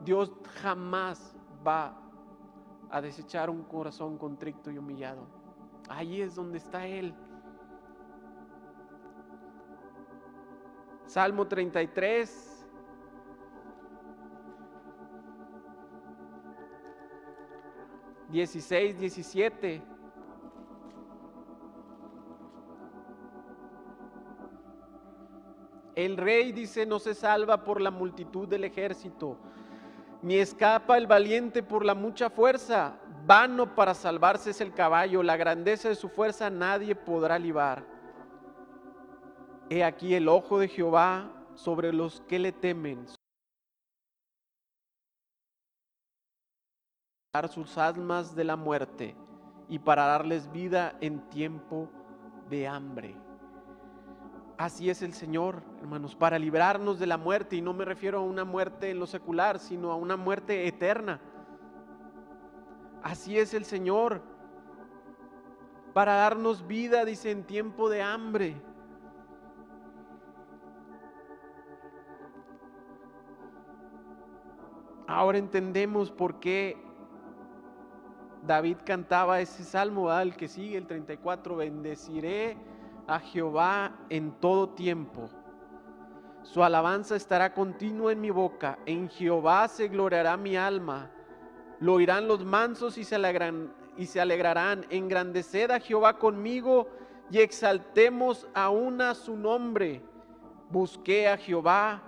Dios 0.03 0.31
jamás 0.61 1.35
va 1.65 1.97
a 2.89 3.01
desechar 3.01 3.49
un 3.49 3.63
corazón 3.63 4.17
contrito 4.17 4.69
y 4.69 4.77
humillado. 4.77 5.27
Ahí 5.87 6.21
es 6.21 6.35
donde 6.35 6.57
está 6.57 6.85
Él. 6.85 7.13
Salmo 11.05 11.47
33. 11.47 12.67
Dieciséis, 18.29 18.99
diecisiete. 18.99 19.81
El 25.99 26.15
rey 26.15 26.53
dice, 26.53 26.85
no 26.85 26.97
se 26.97 27.13
salva 27.13 27.65
por 27.65 27.81
la 27.81 27.91
multitud 27.91 28.47
del 28.47 28.63
ejército, 28.63 29.35
ni 30.21 30.35
escapa 30.35 30.97
el 30.97 31.07
valiente 31.07 31.61
por 31.61 31.83
la 31.83 31.93
mucha 31.93 32.29
fuerza. 32.29 32.97
Vano 33.25 33.75
para 33.75 33.93
salvarse 33.93 34.51
es 34.51 34.61
el 34.61 34.73
caballo, 34.73 35.21
la 35.21 35.35
grandeza 35.35 35.89
de 35.89 35.95
su 35.95 36.07
fuerza 36.07 36.49
nadie 36.49 36.95
podrá 36.95 37.37
libar. 37.37 37.83
He 39.69 39.83
aquí 39.83 40.15
el 40.15 40.29
ojo 40.29 40.59
de 40.59 40.69
Jehová 40.69 41.29
sobre 41.55 41.91
los 41.91 42.21
que 42.21 42.39
le 42.39 42.53
temen. 42.53 43.05
sus 47.49 47.77
almas 47.77 48.35
de 48.35 48.43
la 48.45 48.55
muerte 48.55 49.15
y 49.67 49.79
para 49.79 50.05
darles 50.05 50.49
vida 50.51 50.97
en 51.01 51.29
tiempo 51.29 51.89
de 52.49 52.67
hambre. 52.67 53.15
Así 54.59 54.89
es 54.89 55.01
el 55.03 55.13
Señor, 55.13 55.63
hermanos, 55.79 56.15
para 56.15 56.37
librarnos 56.37 56.99
de 56.99 57.07
la 57.07 57.17
muerte. 57.17 57.55
Y 57.55 57.61
no 57.61 57.71
me 57.71 57.85
refiero 57.85 58.17
a 58.17 58.23
una 58.23 58.43
muerte 58.43 58.91
en 58.91 58.99
lo 58.99 59.07
secular, 59.07 59.57
sino 59.57 59.89
a 59.89 59.95
una 59.95 60.17
muerte 60.17 60.67
eterna. 60.67 61.21
Así 63.01 63.39
es 63.39 63.53
el 63.53 63.63
Señor, 63.63 64.21
para 65.93 66.15
darnos 66.15 66.67
vida, 66.67 67.05
dice, 67.05 67.31
en 67.31 67.45
tiempo 67.45 67.89
de 67.89 68.01
hambre. 68.01 68.61
Ahora 75.07 75.37
entendemos 75.37 76.11
por 76.11 76.41
qué 76.41 76.75
David 78.45 78.75
cantaba 78.85 79.39
ese 79.39 79.63
salmo, 79.63 80.09
al 80.09 80.35
que 80.35 80.49
sigue 80.49 80.75
el 80.75 80.85
34, 80.85 81.55
bendeciré 81.55 82.57
a 83.09 83.19
Jehová 83.19 83.91
en 84.09 84.31
todo 84.39 84.69
tiempo. 84.69 85.29
Su 86.43 86.63
alabanza 86.63 87.15
estará 87.15 87.53
continua 87.53 88.11
en 88.11 88.21
mi 88.21 88.29
boca. 88.29 88.77
En 88.85 89.09
Jehová 89.09 89.67
se 89.67 89.87
gloriará 89.87 90.37
mi 90.37 90.55
alma. 90.55 91.09
Lo 91.79 91.93
oirán 91.93 92.27
los 92.27 92.45
mansos 92.45 92.97
y 92.97 93.03
se, 93.03 93.15
alegrarán, 93.15 93.73
y 93.97 94.05
se 94.05 94.21
alegrarán. 94.21 94.85
Engrandeced 94.89 95.71
a 95.71 95.79
Jehová 95.79 96.19
conmigo 96.19 96.87
y 97.31 97.39
exaltemos 97.39 98.47
aún 98.53 99.01
a 99.01 99.15
su 99.15 99.35
nombre. 99.35 100.03
Busqué 100.69 101.27
a 101.27 101.37
Jehová 101.37 102.03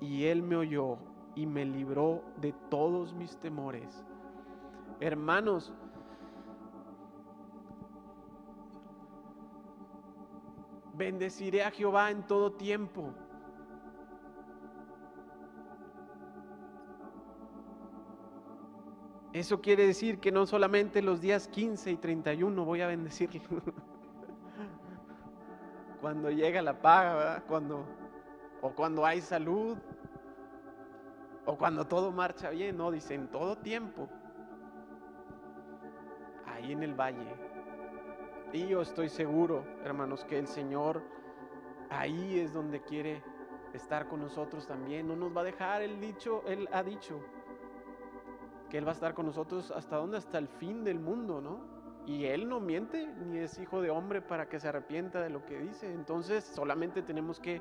y 0.00 0.24
él 0.24 0.42
me 0.42 0.56
oyó 0.56 0.98
y 1.36 1.46
me 1.46 1.64
libró 1.64 2.24
de 2.40 2.52
todos 2.68 3.14
mis 3.14 3.36
temores. 3.36 4.04
Hermanos, 4.98 5.72
Bendeciré 10.96 11.62
a 11.62 11.70
Jehová 11.70 12.10
en 12.10 12.22
todo 12.22 12.52
tiempo. 12.52 13.12
Eso 19.34 19.60
quiere 19.60 19.86
decir 19.86 20.18
que 20.18 20.32
no 20.32 20.46
solamente 20.46 21.02
los 21.02 21.20
días 21.20 21.48
15 21.48 21.90
y 21.90 21.96
31 21.98 22.64
voy 22.64 22.80
a 22.80 22.86
bendecirlo. 22.86 23.42
cuando 26.00 26.30
llega 26.30 26.62
la 26.62 26.80
paga, 26.80 27.42
Cuando, 27.46 27.84
o 28.62 28.70
cuando 28.70 29.04
hay 29.04 29.20
salud, 29.20 29.76
o 31.44 31.58
cuando 31.58 31.86
todo 31.86 32.10
marcha 32.12 32.48
bien, 32.48 32.78
no, 32.78 32.90
dice 32.90 33.14
en 33.14 33.28
todo 33.28 33.58
tiempo, 33.58 34.08
ahí 36.46 36.72
en 36.72 36.82
el 36.82 36.94
valle. 36.94 37.45
Y 38.52 38.68
yo 38.68 38.80
estoy 38.80 39.08
seguro, 39.08 39.64
hermanos, 39.84 40.24
que 40.24 40.38
el 40.38 40.46
Señor 40.46 41.02
ahí 41.90 42.38
es 42.38 42.52
donde 42.52 42.80
quiere 42.80 43.22
estar 43.74 44.08
con 44.08 44.20
nosotros 44.20 44.66
también. 44.66 45.06
No 45.06 45.16
nos 45.16 45.36
va 45.36 45.42
a 45.42 45.44
dejar, 45.44 45.82
el 45.82 46.00
dicho, 46.00 46.42
Él 46.46 46.68
ha 46.72 46.82
dicho 46.82 47.20
que 48.70 48.78
Él 48.78 48.86
va 48.86 48.90
a 48.90 48.94
estar 48.94 49.14
con 49.14 49.26
nosotros 49.26 49.70
hasta 49.70 49.96
dónde, 49.96 50.16
hasta 50.16 50.38
el 50.38 50.48
fin 50.48 50.84
del 50.84 50.98
mundo, 50.98 51.40
¿no? 51.40 51.60
Y 52.06 52.24
Él 52.26 52.48
no 52.48 52.60
miente, 52.60 53.06
ni 53.26 53.38
es 53.38 53.58
hijo 53.58 53.82
de 53.82 53.90
hombre 53.90 54.22
para 54.22 54.48
que 54.48 54.60
se 54.60 54.68
arrepienta 54.68 55.20
de 55.20 55.30
lo 55.30 55.44
que 55.44 55.58
dice. 55.58 55.92
Entonces 55.92 56.44
solamente 56.44 57.02
tenemos 57.02 57.40
que 57.40 57.60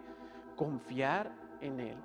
confiar 0.55 1.31
en 1.61 1.79
Él. 1.79 1.97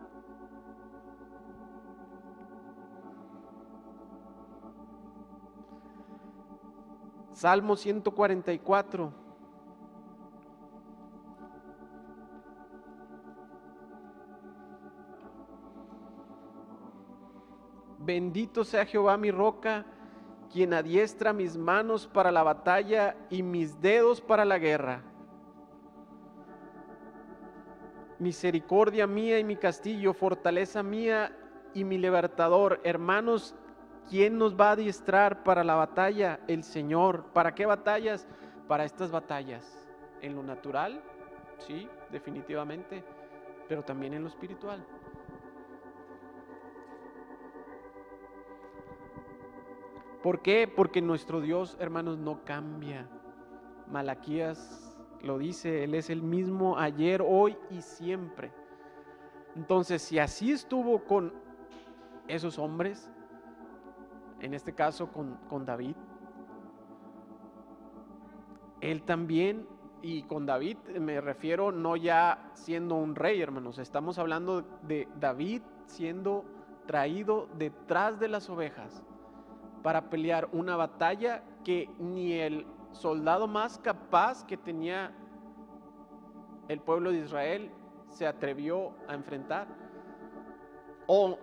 Salmo 7.41 7.75
144. 7.75 9.15
Bendito 17.99 18.63
sea 18.63 18.85
Jehová 18.85 19.17
mi 19.17 19.31
roca, 19.31 19.87
quien 20.53 20.75
adiestra 20.75 21.33
mis 21.33 21.57
manos 21.57 22.07
para 22.07 22.31
la 22.31 22.43
batalla 22.43 23.17
y 23.31 23.43
mis 23.43 23.81
dedos 23.81 24.21
para 24.21 24.45
la 24.45 24.59
guerra. 24.59 25.03
Misericordia 28.19 29.07
mía 29.07 29.39
y 29.39 29.45
mi 29.45 29.57
castillo, 29.57 30.13
fortaleza 30.13 30.83
mía 30.83 31.35
y 31.73 31.85
mi 31.85 31.97
libertador. 31.97 32.83
Hermanos, 32.85 33.55
¿quién 34.09 34.39
nos 34.39 34.59
va 34.59 34.69
a 34.69 34.73
adiestrar 34.73 35.43
para 35.43 35.65
la 35.65 35.75
batalla? 35.75 36.41
El 36.47 36.65
Señor. 36.65 37.25
¿Para 37.33 37.55
qué 37.55 37.67
batallas? 37.67 38.27
Para 38.69 38.85
estas 38.85 39.11
batallas. 39.11 39.89
En 40.23 40.35
lo 40.35 40.43
natural, 40.43 41.03
sí, 41.59 41.89
definitivamente, 42.11 43.03
pero 43.69 43.83
también 43.83 44.15
en 44.15 44.23
lo 44.23 44.29
espiritual. 44.29 44.85
¿Por 50.23 50.43
qué? 50.43 50.69
Porque 50.69 51.01
nuestro 51.01 51.41
Dios, 51.41 51.77
hermanos, 51.81 52.19
no 52.19 52.45
cambia. 52.45 53.09
Malaquías 53.87 54.99
lo 55.23 55.39
dice, 55.39 55.85
Él 55.85 55.95
es 55.95 56.11
el 56.11 56.23
mismo 56.23 56.79
ayer, 56.79 57.23
hoy 57.27 57.57
y 57.71 57.81
siempre. 57.81 58.53
Entonces, 59.57 60.03
si 60.03 60.19
así 60.19 60.53
estuvo 60.53 61.05
con 61.05 61.33
esos 62.29 62.59
hombres, 62.59 63.11
en 64.41 64.55
este 64.55 64.75
caso 64.75 65.13
con, 65.13 65.37
con 65.49 65.65
David, 65.65 65.97
Él 68.81 69.03
también, 69.03 69.67
y 70.03 70.23
con 70.23 70.47
David 70.47 70.79
me 70.99 71.21
refiero 71.21 71.73
no 71.73 71.97
ya 71.97 72.51
siendo 72.55 72.97
un 72.97 73.15
rey, 73.15 73.41
hermanos, 73.41 73.79
estamos 73.79 74.19
hablando 74.19 74.63
de 74.83 75.09
David 75.19 75.63
siendo 75.87 76.45
traído 76.87 77.49
detrás 77.59 78.19
de 78.19 78.29
las 78.29 78.49
ovejas 78.49 79.03
para 79.83 80.11
pelear 80.11 80.49
una 80.53 80.77
batalla 80.77 81.43
que 81.65 81.89
ni 81.99 82.33
el 82.33 82.67
soldado 82.93 83.47
más 83.47 83.79
capaz 83.79 84.45
que 84.45 84.57
tenía 84.57 85.13
el 86.69 86.81
pueblo 86.81 87.11
de 87.11 87.19
Israel 87.19 87.71
se 88.09 88.27
atrevió 88.27 88.93
a 89.09 89.15
enfrentar. 89.15 89.69
O 91.07 91.39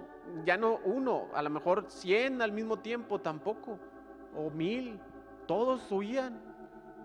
ya 0.46 0.58
no 0.58 0.80
uno, 0.84 1.28
a 1.34 1.42
lo 1.42 1.50
mejor 1.50 1.86
cien 1.88 2.42
al 2.42 2.52
mismo 2.52 2.78
tiempo 2.80 3.20
tampoco, 3.20 3.78
o 4.36 4.50
mil, 4.50 5.00
todos 5.46 5.92
huían, 5.92 6.42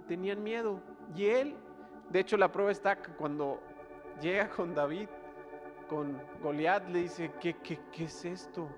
tenían 0.06 0.42
miedo. 0.42 0.80
Y 1.14 1.26
él, 1.26 1.56
de 2.10 2.20
hecho 2.20 2.36
la 2.36 2.50
prueba 2.50 2.70
está 2.70 3.00
que 3.00 3.12
cuando 3.12 3.60
llega 4.20 4.48
con 4.48 4.74
David, 4.74 5.08
con 5.88 6.20
Goliat, 6.42 6.88
le 6.88 7.00
dice, 7.00 7.32
¿qué, 7.40 7.54
qué, 7.54 7.78
qué 7.92 8.04
es 8.04 8.24
esto? 8.24 8.68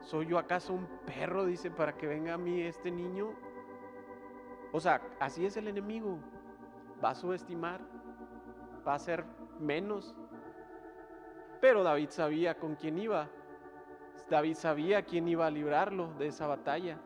¿Soy 0.00 0.26
yo 0.26 0.38
acaso 0.38 0.72
un 0.72 0.86
perro? 1.04 1.44
Dice, 1.44 1.70
para 1.70 1.96
que 1.96 2.06
venga 2.06 2.34
a 2.34 2.38
mí 2.38 2.62
este 2.62 2.90
niño. 2.90 3.34
O 4.72 4.80
sea, 4.80 5.02
así 5.20 5.44
es 5.44 5.56
el 5.56 5.68
enemigo. 5.68 6.18
Va 7.04 7.10
a 7.10 7.14
subestimar, 7.14 7.80
va 8.86 8.94
a 8.94 8.98
ser 8.98 9.24
menos. 9.58 10.14
Pero 11.60 11.82
David 11.82 12.10
sabía 12.10 12.58
con 12.58 12.74
quién 12.74 12.98
iba. 12.98 13.28
David 14.28 14.54
sabía 14.54 15.02
quién 15.02 15.28
iba 15.28 15.46
a 15.46 15.50
librarlo 15.50 16.12
de 16.18 16.28
esa 16.28 16.46
batalla. 16.46 16.98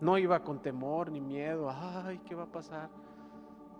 No 0.00 0.18
iba 0.18 0.42
con 0.42 0.60
temor 0.60 1.10
ni 1.10 1.20
miedo. 1.20 1.70
Ay, 1.70 2.18
¿qué 2.26 2.34
va 2.34 2.44
a 2.44 2.52
pasar? 2.52 2.90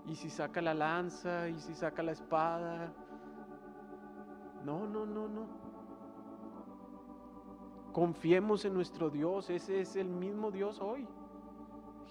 y 0.06 0.16
si 0.16 0.30
saca 0.30 0.60
la 0.60 0.74
lanza, 0.74 1.48
y 1.48 1.58
si 1.60 1.74
saca 1.74 2.02
la 2.02 2.12
espada. 2.12 2.92
No, 4.64 4.86
no, 4.86 5.06
no, 5.06 5.28
no. 5.28 5.46
Confiemos 7.92 8.64
en 8.64 8.74
nuestro 8.74 9.10
Dios, 9.10 9.50
ese 9.50 9.80
es 9.80 9.96
el 9.96 10.08
mismo 10.08 10.50
Dios 10.50 10.80
hoy. 10.80 11.06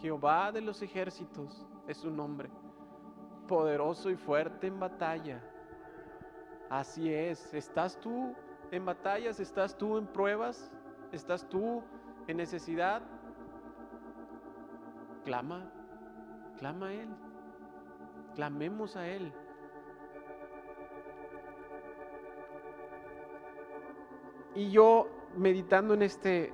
Jehová 0.02 0.52
de 0.52 0.62
los 0.62 0.82
ejércitos 0.82 1.66
es 1.88 1.98
su 1.98 2.10
nombre. 2.10 2.50
Poderoso 3.48 4.10
y 4.10 4.16
fuerte 4.16 4.68
en 4.68 4.80
batalla. 4.80 5.42
Así 6.70 7.14
es. 7.14 7.54
¿Estás 7.54 8.00
tú 8.00 8.34
en 8.72 8.84
batallas? 8.84 9.40
¿Estás 9.40 9.78
tú 9.78 9.98
en 9.98 10.08
pruebas? 10.08 10.72
¿Estás 11.12 11.48
tú 11.48 11.84
en 12.28 12.38
necesidad? 12.38 13.04
Clama, 15.24 15.72
clama 16.58 16.88
a 16.88 16.94
Él. 16.94 17.10
Clamemos 18.34 18.96
a 18.96 19.08
Él. 19.08 19.32
Y 24.56 24.72
yo 24.72 25.08
meditando 25.38 25.94
en 25.94 26.02
este, 26.02 26.54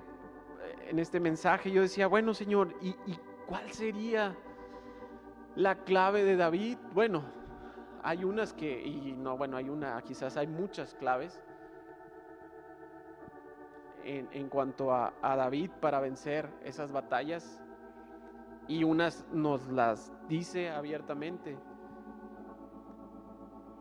en 0.87 0.99
este 0.99 1.19
mensaje, 1.19 1.71
yo 1.71 1.81
decía, 1.81 2.07
bueno 2.07 2.33
Señor, 2.33 2.75
¿y, 2.81 2.89
¿y 2.89 3.19
cuál 3.47 3.71
sería 3.71 4.35
la 5.55 5.83
clave 5.83 6.23
de 6.23 6.35
David? 6.35 6.77
Bueno, 6.93 7.23
hay 8.03 8.23
unas 8.23 8.53
que, 8.53 8.85
y 8.85 9.13
no, 9.13 9.37
bueno, 9.37 9.57
hay 9.57 9.69
una, 9.69 9.99
quizás 10.03 10.37
hay 10.37 10.47
muchas 10.47 10.93
claves 10.93 11.41
en, 14.03 14.47
cuanto 14.47 14.93
a, 14.93 15.13
a 15.21 15.35
David 15.35 15.71
para 15.81 15.99
vencer 15.99 16.49
esas 16.63 16.91
batallas 16.91 17.61
y 18.67 18.83
unas 18.83 19.25
nos 19.31 19.67
las 19.67 20.13
dice 20.27 20.69
abiertamente. 20.69 21.57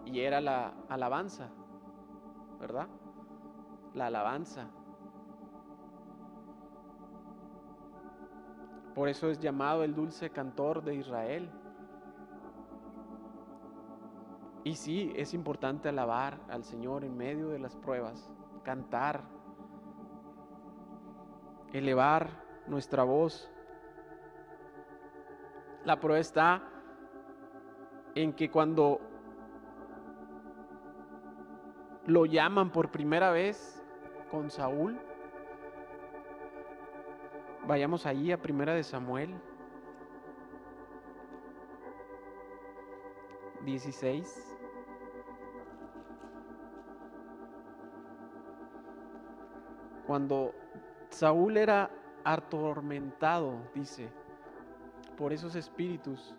Y 0.05 0.21
era 0.21 0.41
la 0.41 0.75
alabanza, 0.89 1.51
¿verdad? 2.61 2.89
La 3.95 4.07
alabanza. 4.07 4.69
Por 8.97 9.09
eso 9.09 9.30
es 9.30 9.38
llamado 9.38 9.84
el 9.84 9.94
dulce 9.94 10.30
cantor 10.30 10.82
de 10.82 10.97
Israel. 10.97 11.49
Y 14.64 14.74
sí, 14.74 15.12
es 15.14 15.34
importante 15.34 15.88
alabar 15.88 16.40
al 16.49 16.64
Señor 16.64 17.05
en 17.05 17.16
medio 17.16 17.51
de 17.51 17.61
las 17.61 17.76
pruebas, 17.76 18.28
cantar, 18.64 19.22
elevar 21.72 22.30
nuestra 22.66 23.05
voz 23.05 23.49
la 25.86 26.01
prueba 26.01 26.18
está 26.18 26.64
en 28.16 28.32
que 28.32 28.51
cuando 28.51 28.99
lo 32.07 32.26
llaman 32.26 32.72
por 32.72 32.90
primera 32.90 33.30
vez 33.30 33.80
con 34.28 34.51
Saúl, 34.51 34.99
vayamos 37.67 38.07
allí 38.07 38.33
a 38.33 38.41
primera 38.41 38.75
de 38.75 38.85
Samuel 38.85 39.35
16. 43.64 44.57
Cuando 50.07 50.55
Saúl 51.11 51.57
era 51.57 51.91
atormentado, 52.23 53.59
dice, 53.75 54.09
por 55.17 55.33
esos 55.33 55.57
espíritus. 55.57 56.35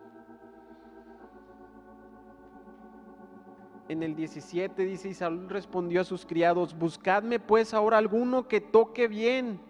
En 3.89 4.03
el 4.03 4.15
17 4.15 4.83
dice, 4.83 5.09
y 5.09 5.13
Saúl 5.13 5.49
respondió 5.49 6.01
a 6.01 6.05
sus 6.05 6.25
criados, 6.25 6.77
buscadme 6.77 7.39
pues 7.39 7.73
ahora 7.73 7.97
alguno 7.97 8.47
que 8.47 8.61
toque 8.61 9.09
bien 9.09 9.66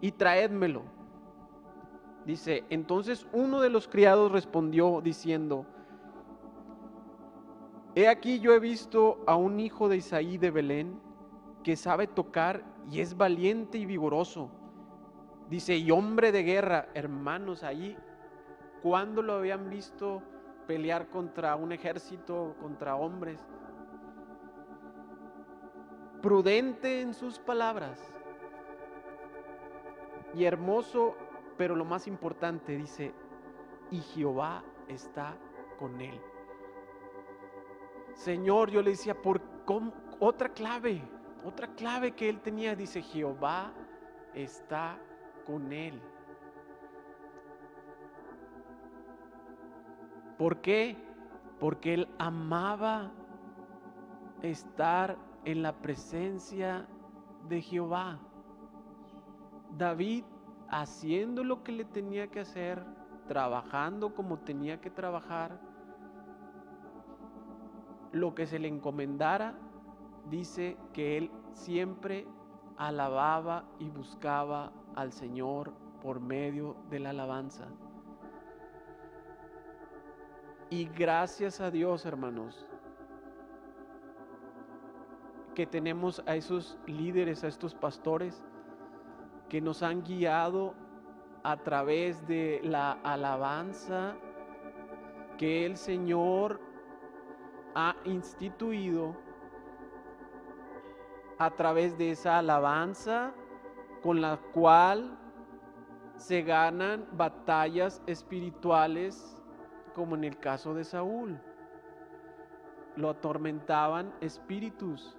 y 0.00 0.12
traédmelo. 0.12 0.82
Dice, 2.24 2.64
entonces 2.68 3.26
uno 3.32 3.60
de 3.60 3.70
los 3.70 3.88
criados 3.88 4.30
respondió 4.30 5.00
diciendo, 5.00 5.64
He 7.94 8.06
aquí 8.06 8.38
yo 8.38 8.52
he 8.52 8.60
visto 8.60 9.22
a 9.26 9.34
un 9.34 9.58
hijo 9.60 9.88
de 9.88 9.96
Isaí 9.96 10.36
de 10.36 10.50
Belén 10.50 11.00
que 11.64 11.74
sabe 11.74 12.06
tocar 12.06 12.62
y 12.90 13.00
es 13.00 13.16
valiente 13.16 13.78
y 13.78 13.86
vigoroso. 13.86 14.50
Dice, 15.48 15.76
y 15.76 15.90
hombre 15.90 16.30
de 16.30 16.42
guerra, 16.42 16.88
hermanos, 16.92 17.62
ahí, 17.62 17.96
¿cuándo 18.82 19.22
lo 19.22 19.32
habían 19.32 19.70
visto 19.70 20.22
pelear 20.66 21.08
contra 21.08 21.56
un 21.56 21.72
ejército, 21.72 22.54
contra 22.60 22.94
hombres? 22.94 23.40
Prudente 26.20 27.00
en 27.00 27.14
sus 27.14 27.38
palabras 27.38 28.17
y 30.34 30.44
hermoso, 30.44 31.16
pero 31.56 31.74
lo 31.74 31.84
más 31.84 32.06
importante, 32.06 32.76
dice, 32.76 33.12
y 33.90 34.00
Jehová 34.00 34.62
está 34.88 35.36
con 35.78 36.00
él. 36.00 36.20
Señor, 38.14 38.70
yo 38.70 38.82
le 38.82 38.90
decía, 38.90 39.20
por 39.20 39.40
otra 40.18 40.48
clave, 40.50 41.02
otra 41.44 41.68
clave 41.68 42.12
que 42.12 42.28
él 42.28 42.40
tenía, 42.40 42.74
dice, 42.74 43.02
Jehová 43.02 43.72
está 44.34 44.98
con 45.46 45.72
él. 45.72 46.00
¿Por 50.36 50.60
qué? 50.60 50.96
Porque 51.58 51.94
él 51.94 52.08
amaba 52.18 53.10
estar 54.42 55.16
en 55.44 55.62
la 55.62 55.72
presencia 55.72 56.86
de 57.48 57.60
Jehová. 57.60 58.20
David 59.76 60.24
haciendo 60.68 61.44
lo 61.44 61.62
que 61.62 61.72
le 61.72 61.84
tenía 61.84 62.28
que 62.28 62.40
hacer, 62.40 62.84
trabajando 63.26 64.14
como 64.14 64.38
tenía 64.38 64.80
que 64.80 64.90
trabajar, 64.90 65.60
lo 68.12 68.34
que 68.34 68.46
se 68.46 68.58
le 68.58 68.68
encomendara, 68.68 69.54
dice 70.30 70.76
que 70.92 71.18
él 71.18 71.30
siempre 71.52 72.26
alababa 72.76 73.64
y 73.78 73.90
buscaba 73.90 74.72
al 74.94 75.12
Señor 75.12 75.72
por 76.02 76.20
medio 76.20 76.76
de 76.90 77.00
la 77.00 77.10
alabanza. 77.10 77.68
Y 80.70 80.86
gracias 80.86 81.60
a 81.60 81.70
Dios, 81.70 82.04
hermanos, 82.04 82.66
que 85.54 85.66
tenemos 85.66 86.22
a 86.26 86.36
esos 86.36 86.78
líderes, 86.86 87.42
a 87.42 87.48
estos 87.48 87.74
pastores, 87.74 88.44
que 89.48 89.60
nos 89.60 89.82
han 89.82 90.02
guiado 90.02 90.74
a 91.42 91.56
través 91.56 92.26
de 92.26 92.60
la 92.62 92.92
alabanza 93.02 94.16
que 95.38 95.64
el 95.64 95.76
Señor 95.76 96.60
ha 97.74 97.94
instituido 98.04 99.16
a 101.38 101.50
través 101.50 101.96
de 101.96 102.10
esa 102.10 102.38
alabanza 102.38 103.32
con 104.02 104.20
la 104.20 104.36
cual 104.52 105.16
se 106.16 106.42
ganan 106.42 107.06
batallas 107.12 108.02
espirituales 108.06 109.36
como 109.94 110.16
en 110.16 110.24
el 110.24 110.38
caso 110.38 110.74
de 110.74 110.84
Saúl. 110.84 111.40
Lo 112.96 113.10
atormentaban 113.10 114.12
espíritus. 114.20 115.16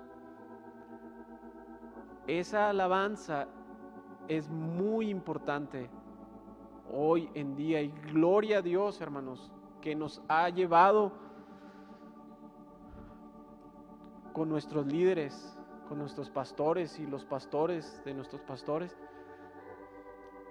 Esa 2.27 2.69
alabanza 2.69 3.47
es 4.29 4.47
muy 4.47 5.09
importante 5.09 5.89
hoy 6.93 7.29
en 7.33 7.55
día 7.55 7.81
y 7.81 7.91
gloria 8.13 8.59
a 8.59 8.61
Dios 8.61 9.01
hermanos 9.01 9.51
que 9.81 9.95
nos 9.95 10.21
ha 10.27 10.49
llevado 10.49 11.11
con 14.33 14.47
nuestros 14.47 14.85
líderes, 14.85 15.57
con 15.87 15.97
nuestros 15.97 16.29
pastores 16.29 16.99
y 16.99 17.07
los 17.07 17.25
pastores 17.25 18.01
de 18.05 18.13
nuestros 18.13 18.41
pastores, 18.41 18.95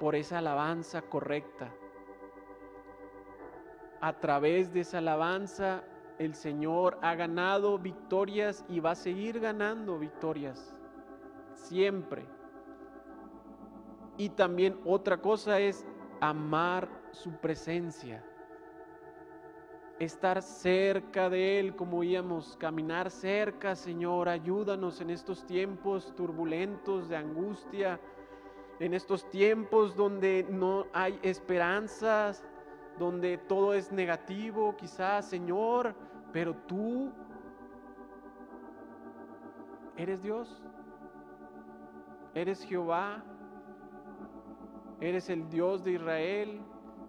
por 0.01 0.17
esa 0.17 0.39
alabanza 0.39 1.03
correcta. 1.03 1.73
A 4.01 4.13
través 4.19 4.73
de 4.73 4.81
esa 4.81 4.99
alabanza 4.99 5.85
el 6.19 6.35
Señor 6.35 6.99
ha 7.01 7.15
ganado 7.15 7.79
victorias 7.79 8.65
y 8.69 8.81
va 8.81 8.91
a 8.91 8.97
seguir 8.97 9.39
ganando 9.39 9.99
victorias. 9.99 10.75
Siempre. 11.55 12.38
Y 14.19 14.31
también 14.31 14.79
otra 14.85 15.17
cosa 15.19 15.61
es 15.61 15.87
amar 16.21 16.89
su 17.13 17.31
presencia. 17.31 18.25
Estar 20.01 20.43
cerca 20.43 21.31
de 21.31 21.61
Él, 21.61 21.77
como 21.77 22.03
íbamos, 22.03 22.57
caminar 22.57 23.11
cerca, 23.11 23.75
Señor, 23.77 24.29
ayúdanos 24.29 25.01
en 25.01 25.11
estos 25.11 25.47
tiempos 25.47 26.15
turbulentos 26.17 27.09
de 27.09 27.17
angustia, 27.17 28.01
en 28.81 28.93
estos 28.93 29.29
tiempos 29.31 29.95
donde 29.97 30.45
no 30.51 30.87
hay 30.93 31.19
esperanzas, 31.23 32.45
donde 32.99 33.39
todo 33.39 33.73
es 33.75 33.93
negativo, 33.93 34.77
quizás, 34.77 35.29
Señor, 35.29 35.95
pero 36.33 36.55
tú 36.55 37.13
eres 39.97 40.23
Dios, 40.23 40.63
eres 42.35 42.63
Jehová, 42.65 43.25
eres 45.01 45.29
el 45.31 45.49
Dios 45.49 45.85
de 45.85 45.93
Israel, 45.93 46.61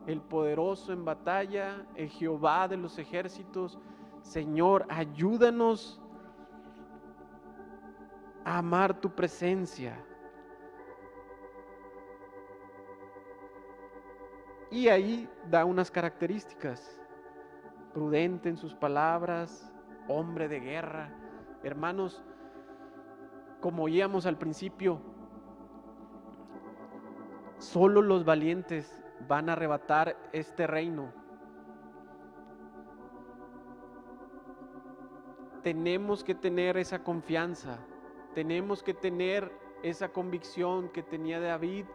el 0.07 0.21
poderoso 0.21 0.93
en 0.93 1.05
batalla, 1.05 1.85
el 1.95 2.09
Jehová 2.09 2.67
de 2.67 2.77
los 2.77 2.97
ejércitos. 2.97 3.79
Señor, 4.21 4.85
ayúdanos 4.89 6.01
a 8.43 8.57
amar 8.57 8.99
tu 8.99 9.09
presencia. 9.09 10.03
Y 14.71 14.87
ahí 14.87 15.27
da 15.49 15.65
unas 15.65 15.89
características. 15.89 16.99
Prudente 17.93 18.49
en 18.49 18.57
sus 18.57 18.75
palabras, 18.75 19.73
hombre 20.07 20.47
de 20.47 20.59
guerra. 20.59 21.11
Hermanos, 21.63 22.23
como 23.59 23.83
oíamos 23.83 24.25
al 24.25 24.37
principio, 24.37 25.01
solo 27.59 28.01
los 28.01 28.25
valientes 28.25 28.99
van 29.27 29.49
a 29.49 29.53
arrebatar 29.53 30.17
este 30.31 30.65
reino. 30.65 31.13
Tenemos 35.61 36.23
que 36.23 36.35
tener 36.35 36.77
esa 36.77 37.03
confianza, 37.03 37.77
tenemos 38.33 38.81
que 38.81 38.93
tener 38.93 39.51
esa 39.83 40.09
convicción 40.09 40.89
que 40.89 41.03
tenía 41.03 41.39
David 41.39 41.85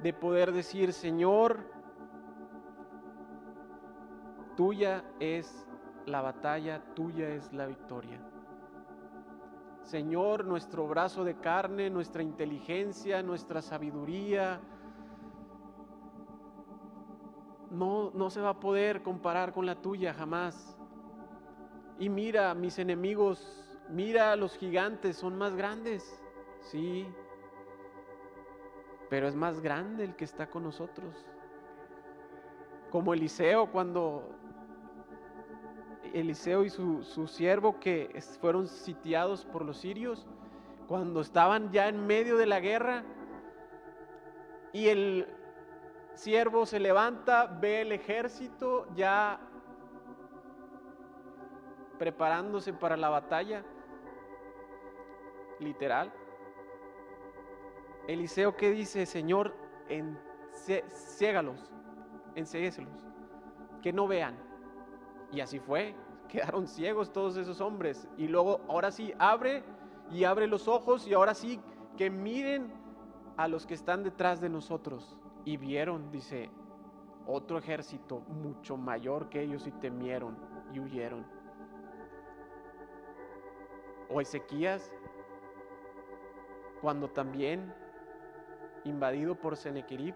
de 0.00 0.12
poder 0.12 0.52
decir, 0.52 0.92
Señor, 0.92 1.60
tuya 4.56 5.04
es 5.18 5.66
la 6.06 6.20
batalla, 6.20 6.82
tuya 6.94 7.28
es 7.28 7.52
la 7.52 7.66
victoria. 7.66 8.20
Señor, 9.82 10.44
nuestro 10.44 10.86
brazo 10.86 11.24
de 11.24 11.34
carne, 11.36 11.90
nuestra 11.90 12.22
inteligencia, 12.22 13.22
nuestra 13.22 13.60
sabiduría, 13.62 14.60
no, 17.72 18.30
se 18.30 18.40
va 18.40 18.50
a 18.50 18.60
poder 18.60 19.02
comparar 19.02 19.52
con 19.52 19.66
la 19.66 19.76
tuya 19.76 20.12
jamás. 20.12 20.76
Y 21.98 22.08
mira, 22.08 22.54
mis 22.54 22.78
enemigos, 22.78 23.64
mira, 23.88 24.36
los 24.36 24.56
gigantes 24.56 25.16
son 25.16 25.36
más 25.36 25.54
grandes, 25.54 26.22
sí, 26.60 27.06
pero 29.08 29.28
es 29.28 29.34
más 29.34 29.60
grande 29.60 30.04
el 30.04 30.16
que 30.16 30.24
está 30.24 30.48
con 30.50 30.64
nosotros. 30.64 31.14
Como 32.90 33.14
Eliseo, 33.14 33.70
cuando 33.70 34.28
Eliseo 36.12 36.64
y 36.64 36.70
su, 36.70 37.02
su 37.02 37.26
siervo 37.26 37.80
que 37.80 38.10
fueron 38.40 38.66
sitiados 38.66 39.44
por 39.44 39.64
los 39.64 39.78
sirios, 39.78 40.26
cuando 40.86 41.20
estaban 41.20 41.70
ya 41.72 41.88
en 41.88 42.06
medio 42.06 42.36
de 42.36 42.46
la 42.46 42.60
guerra, 42.60 43.04
y 44.72 44.88
el 44.88 45.26
siervo 46.14 46.66
se 46.66 46.80
levanta, 46.80 47.46
ve 47.46 47.82
el 47.82 47.92
ejército 47.92 48.86
ya 48.94 49.40
preparándose 51.98 52.72
para 52.72 52.96
la 52.96 53.08
batalla, 53.08 53.62
literal. 55.60 56.12
Eliseo 58.08 58.56
que 58.56 58.70
dice, 58.70 59.06
Señor, 59.06 59.54
en, 59.88 60.18
ciégalos, 60.92 61.70
que 63.82 63.92
no 63.92 64.08
vean. 64.08 64.51
Y 65.32 65.40
así 65.40 65.58
fue, 65.58 65.94
quedaron 66.28 66.68
ciegos 66.68 67.12
todos 67.12 67.36
esos 67.36 67.60
hombres. 67.60 68.06
Y 68.16 68.28
luego, 68.28 68.60
ahora 68.68 68.90
sí, 68.90 69.12
abre 69.18 69.64
y 70.10 70.24
abre 70.24 70.46
los 70.46 70.68
ojos 70.68 71.06
y 71.06 71.14
ahora 71.14 71.34
sí, 71.34 71.58
que 71.96 72.10
miren 72.10 72.72
a 73.36 73.48
los 73.48 73.66
que 73.66 73.74
están 73.74 74.02
detrás 74.02 74.40
de 74.40 74.48
nosotros. 74.48 75.18
Y 75.44 75.56
vieron, 75.56 76.10
dice, 76.12 76.50
otro 77.26 77.58
ejército 77.58 78.20
mucho 78.20 78.76
mayor 78.76 79.28
que 79.28 79.42
ellos 79.42 79.66
y 79.66 79.72
temieron 79.72 80.36
y 80.72 80.80
huyeron. 80.80 81.24
O 84.08 84.20
Ezequías, 84.20 84.92
cuando 86.80 87.08
también 87.08 87.72
invadido 88.84 89.34
por 89.34 89.56
Senequerib, 89.56 90.14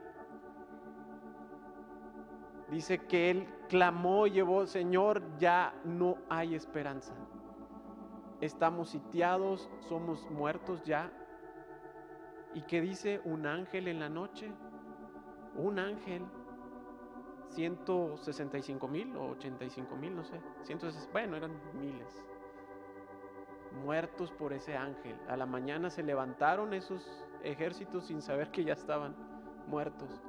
dice 2.70 2.98
que 3.06 3.30
él 3.30 3.48
clamó, 3.68 4.26
llevó, 4.26 4.66
Señor, 4.66 5.22
ya 5.38 5.74
no 5.84 6.18
hay 6.28 6.54
esperanza. 6.54 7.14
Estamos 8.40 8.90
sitiados, 8.90 9.70
somos 9.80 10.30
muertos 10.30 10.82
ya. 10.84 11.10
¿Y 12.54 12.62
qué 12.62 12.80
dice 12.80 13.20
un 13.24 13.46
ángel 13.46 13.88
en 13.88 14.00
la 14.00 14.08
noche? 14.08 14.50
Un 15.54 15.78
ángel 15.78 16.22
165 17.48 18.88
mil 18.88 19.16
o 19.16 19.30
85 19.30 19.96
mil, 19.96 20.14
no 20.14 20.24
sé. 20.24 20.40
bueno, 21.12 21.36
eran 21.36 21.52
miles. 21.74 22.24
Muertos 23.84 24.32
por 24.32 24.52
ese 24.52 24.76
ángel. 24.76 25.16
A 25.28 25.36
la 25.36 25.46
mañana 25.46 25.90
se 25.90 26.02
levantaron 26.02 26.74
esos 26.74 27.24
ejércitos 27.42 28.06
sin 28.06 28.20
saber 28.20 28.50
que 28.50 28.64
ya 28.64 28.72
estaban 28.72 29.14
muertos. 29.66 30.22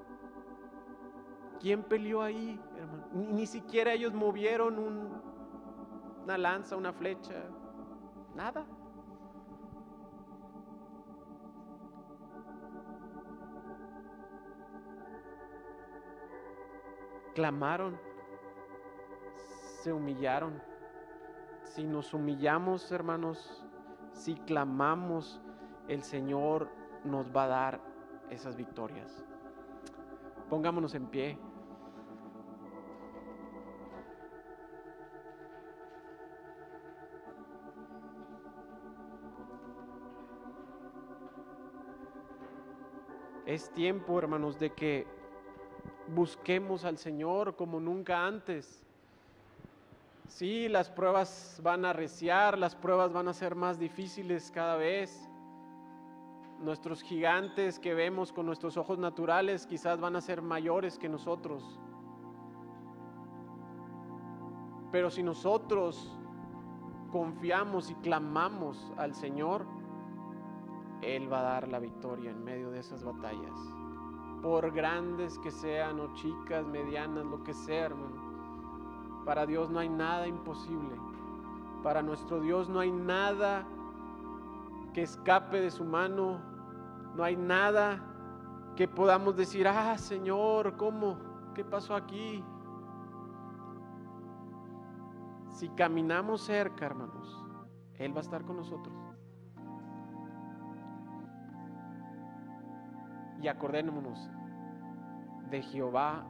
¿Quién 1.60 1.84
peleó 1.84 2.22
ahí, 2.22 2.60
hermano? 2.78 3.08
Ni, 3.14 3.46
siquiera 3.46 3.94
ellos 3.94 4.14
movieron 4.14 4.78
una 6.24 6.38
lanza, 6.38 6.76
una 6.76 6.94
flecha. 6.94 7.34
Nada. 8.36 8.66
clamaron, 17.38 18.00
se 19.84 19.94
humillaron. 19.94 20.60
Si 21.66 21.84
nos 21.84 22.12
humillamos, 22.16 22.92
hermanos, 22.92 23.64
si 24.12 24.34
clamamos, 24.34 25.40
el 25.88 26.02
Señor 26.02 26.68
nos 27.04 27.28
va 27.30 27.44
a 27.44 27.48
dar 27.48 27.82
esas 28.32 28.56
victorias. 28.56 29.24
Pongámonos 30.50 30.96
en 30.96 31.06
pie. 31.08 31.38
Es 43.46 43.70
tiempo, 43.72 44.20
hermanos, 44.20 44.60
de 44.60 44.74
que 44.74 45.08
busquemos 46.14 46.86
al 46.86 46.98
Señor 46.98 47.56
como 47.56 47.80
nunca 47.80 48.26
antes. 48.26 48.86
Sí, 50.28 50.68
las 50.68 50.90
pruebas 50.90 51.60
van 51.64 51.86
a 51.86 51.94
reciar, 51.94 52.58
las 52.58 52.76
pruebas 52.76 53.14
van 53.14 53.28
a 53.28 53.34
ser 53.34 53.56
más 53.56 53.80
difíciles 53.80 54.52
cada 54.52 54.76
vez. 54.76 55.30
Nuestros 56.60 57.02
gigantes 57.04 57.80
que 57.80 57.94
vemos 57.94 58.34
con 58.34 58.46
nuestros 58.46 58.78
ojos 58.78 58.98
naturales 58.98 59.68
quizás 59.68 60.00
van 60.00 60.16
a 60.16 60.22
ser 60.22 60.42
mayores 60.42 60.98
que 60.98 61.08
nosotros. 61.08 61.80
Pero 64.92 65.10
si 65.10 65.22
nosotros 65.22 66.18
confiamos 67.12 67.92
y 67.92 67.96
clamamos 67.96 68.92
al 68.98 69.14
Señor, 69.14 69.66
Él 71.02 71.32
va 71.32 71.40
a 71.40 71.44
dar 71.44 71.68
la 71.68 71.80
victoria 71.80 72.32
en 72.32 72.44
medio 72.44 72.72
de 72.72 72.80
esas 72.80 73.04
batallas 73.04 73.56
por 74.42 74.72
grandes 74.72 75.38
que 75.40 75.52
sean 75.52 76.00
o 76.00 76.14
chicas, 76.14 76.66
medianas, 76.66 77.26
lo 77.26 77.44
que 77.44 77.54
sea, 77.54 77.86
hermano. 77.86 79.24
Para 79.26 79.46
Dios 79.46 79.70
no 79.70 79.80
hay 79.80 79.90
nada 79.90 80.28
imposible. 80.28 80.96
Para 81.84 82.02
nuestro 82.02 82.40
Dios 82.40 82.70
no 82.70 82.80
hay 82.80 82.92
nada 82.92 83.68
que 84.98 85.04
escape 85.04 85.62
de 85.62 85.70
su 85.70 85.86
mano. 85.86 86.42
No 87.14 87.24
hay 87.24 87.36
nada 87.36 88.02
que 88.76 88.88
podamos 88.88 89.38
decir, 89.38 89.68
ah, 89.68 89.96
Señor, 89.96 90.76
¿cómo? 90.76 91.20
¿Qué 91.54 91.64
pasó 91.64 91.94
aquí? 91.94 92.44
Si 95.50 95.70
caminamos 95.70 96.42
cerca, 96.42 96.88
hermanos, 96.88 97.46
Él 97.94 98.12
va 98.12 98.22
a 98.22 98.22
estar 98.22 98.44
con 98.44 98.58
nosotros. 98.58 98.96
y 103.40 103.48
acordémonos, 103.48 104.32
de 105.52 105.62
Jehová 105.62 106.26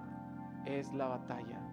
es 0.65 0.93
la 0.93 1.07
batalla. 1.07 1.66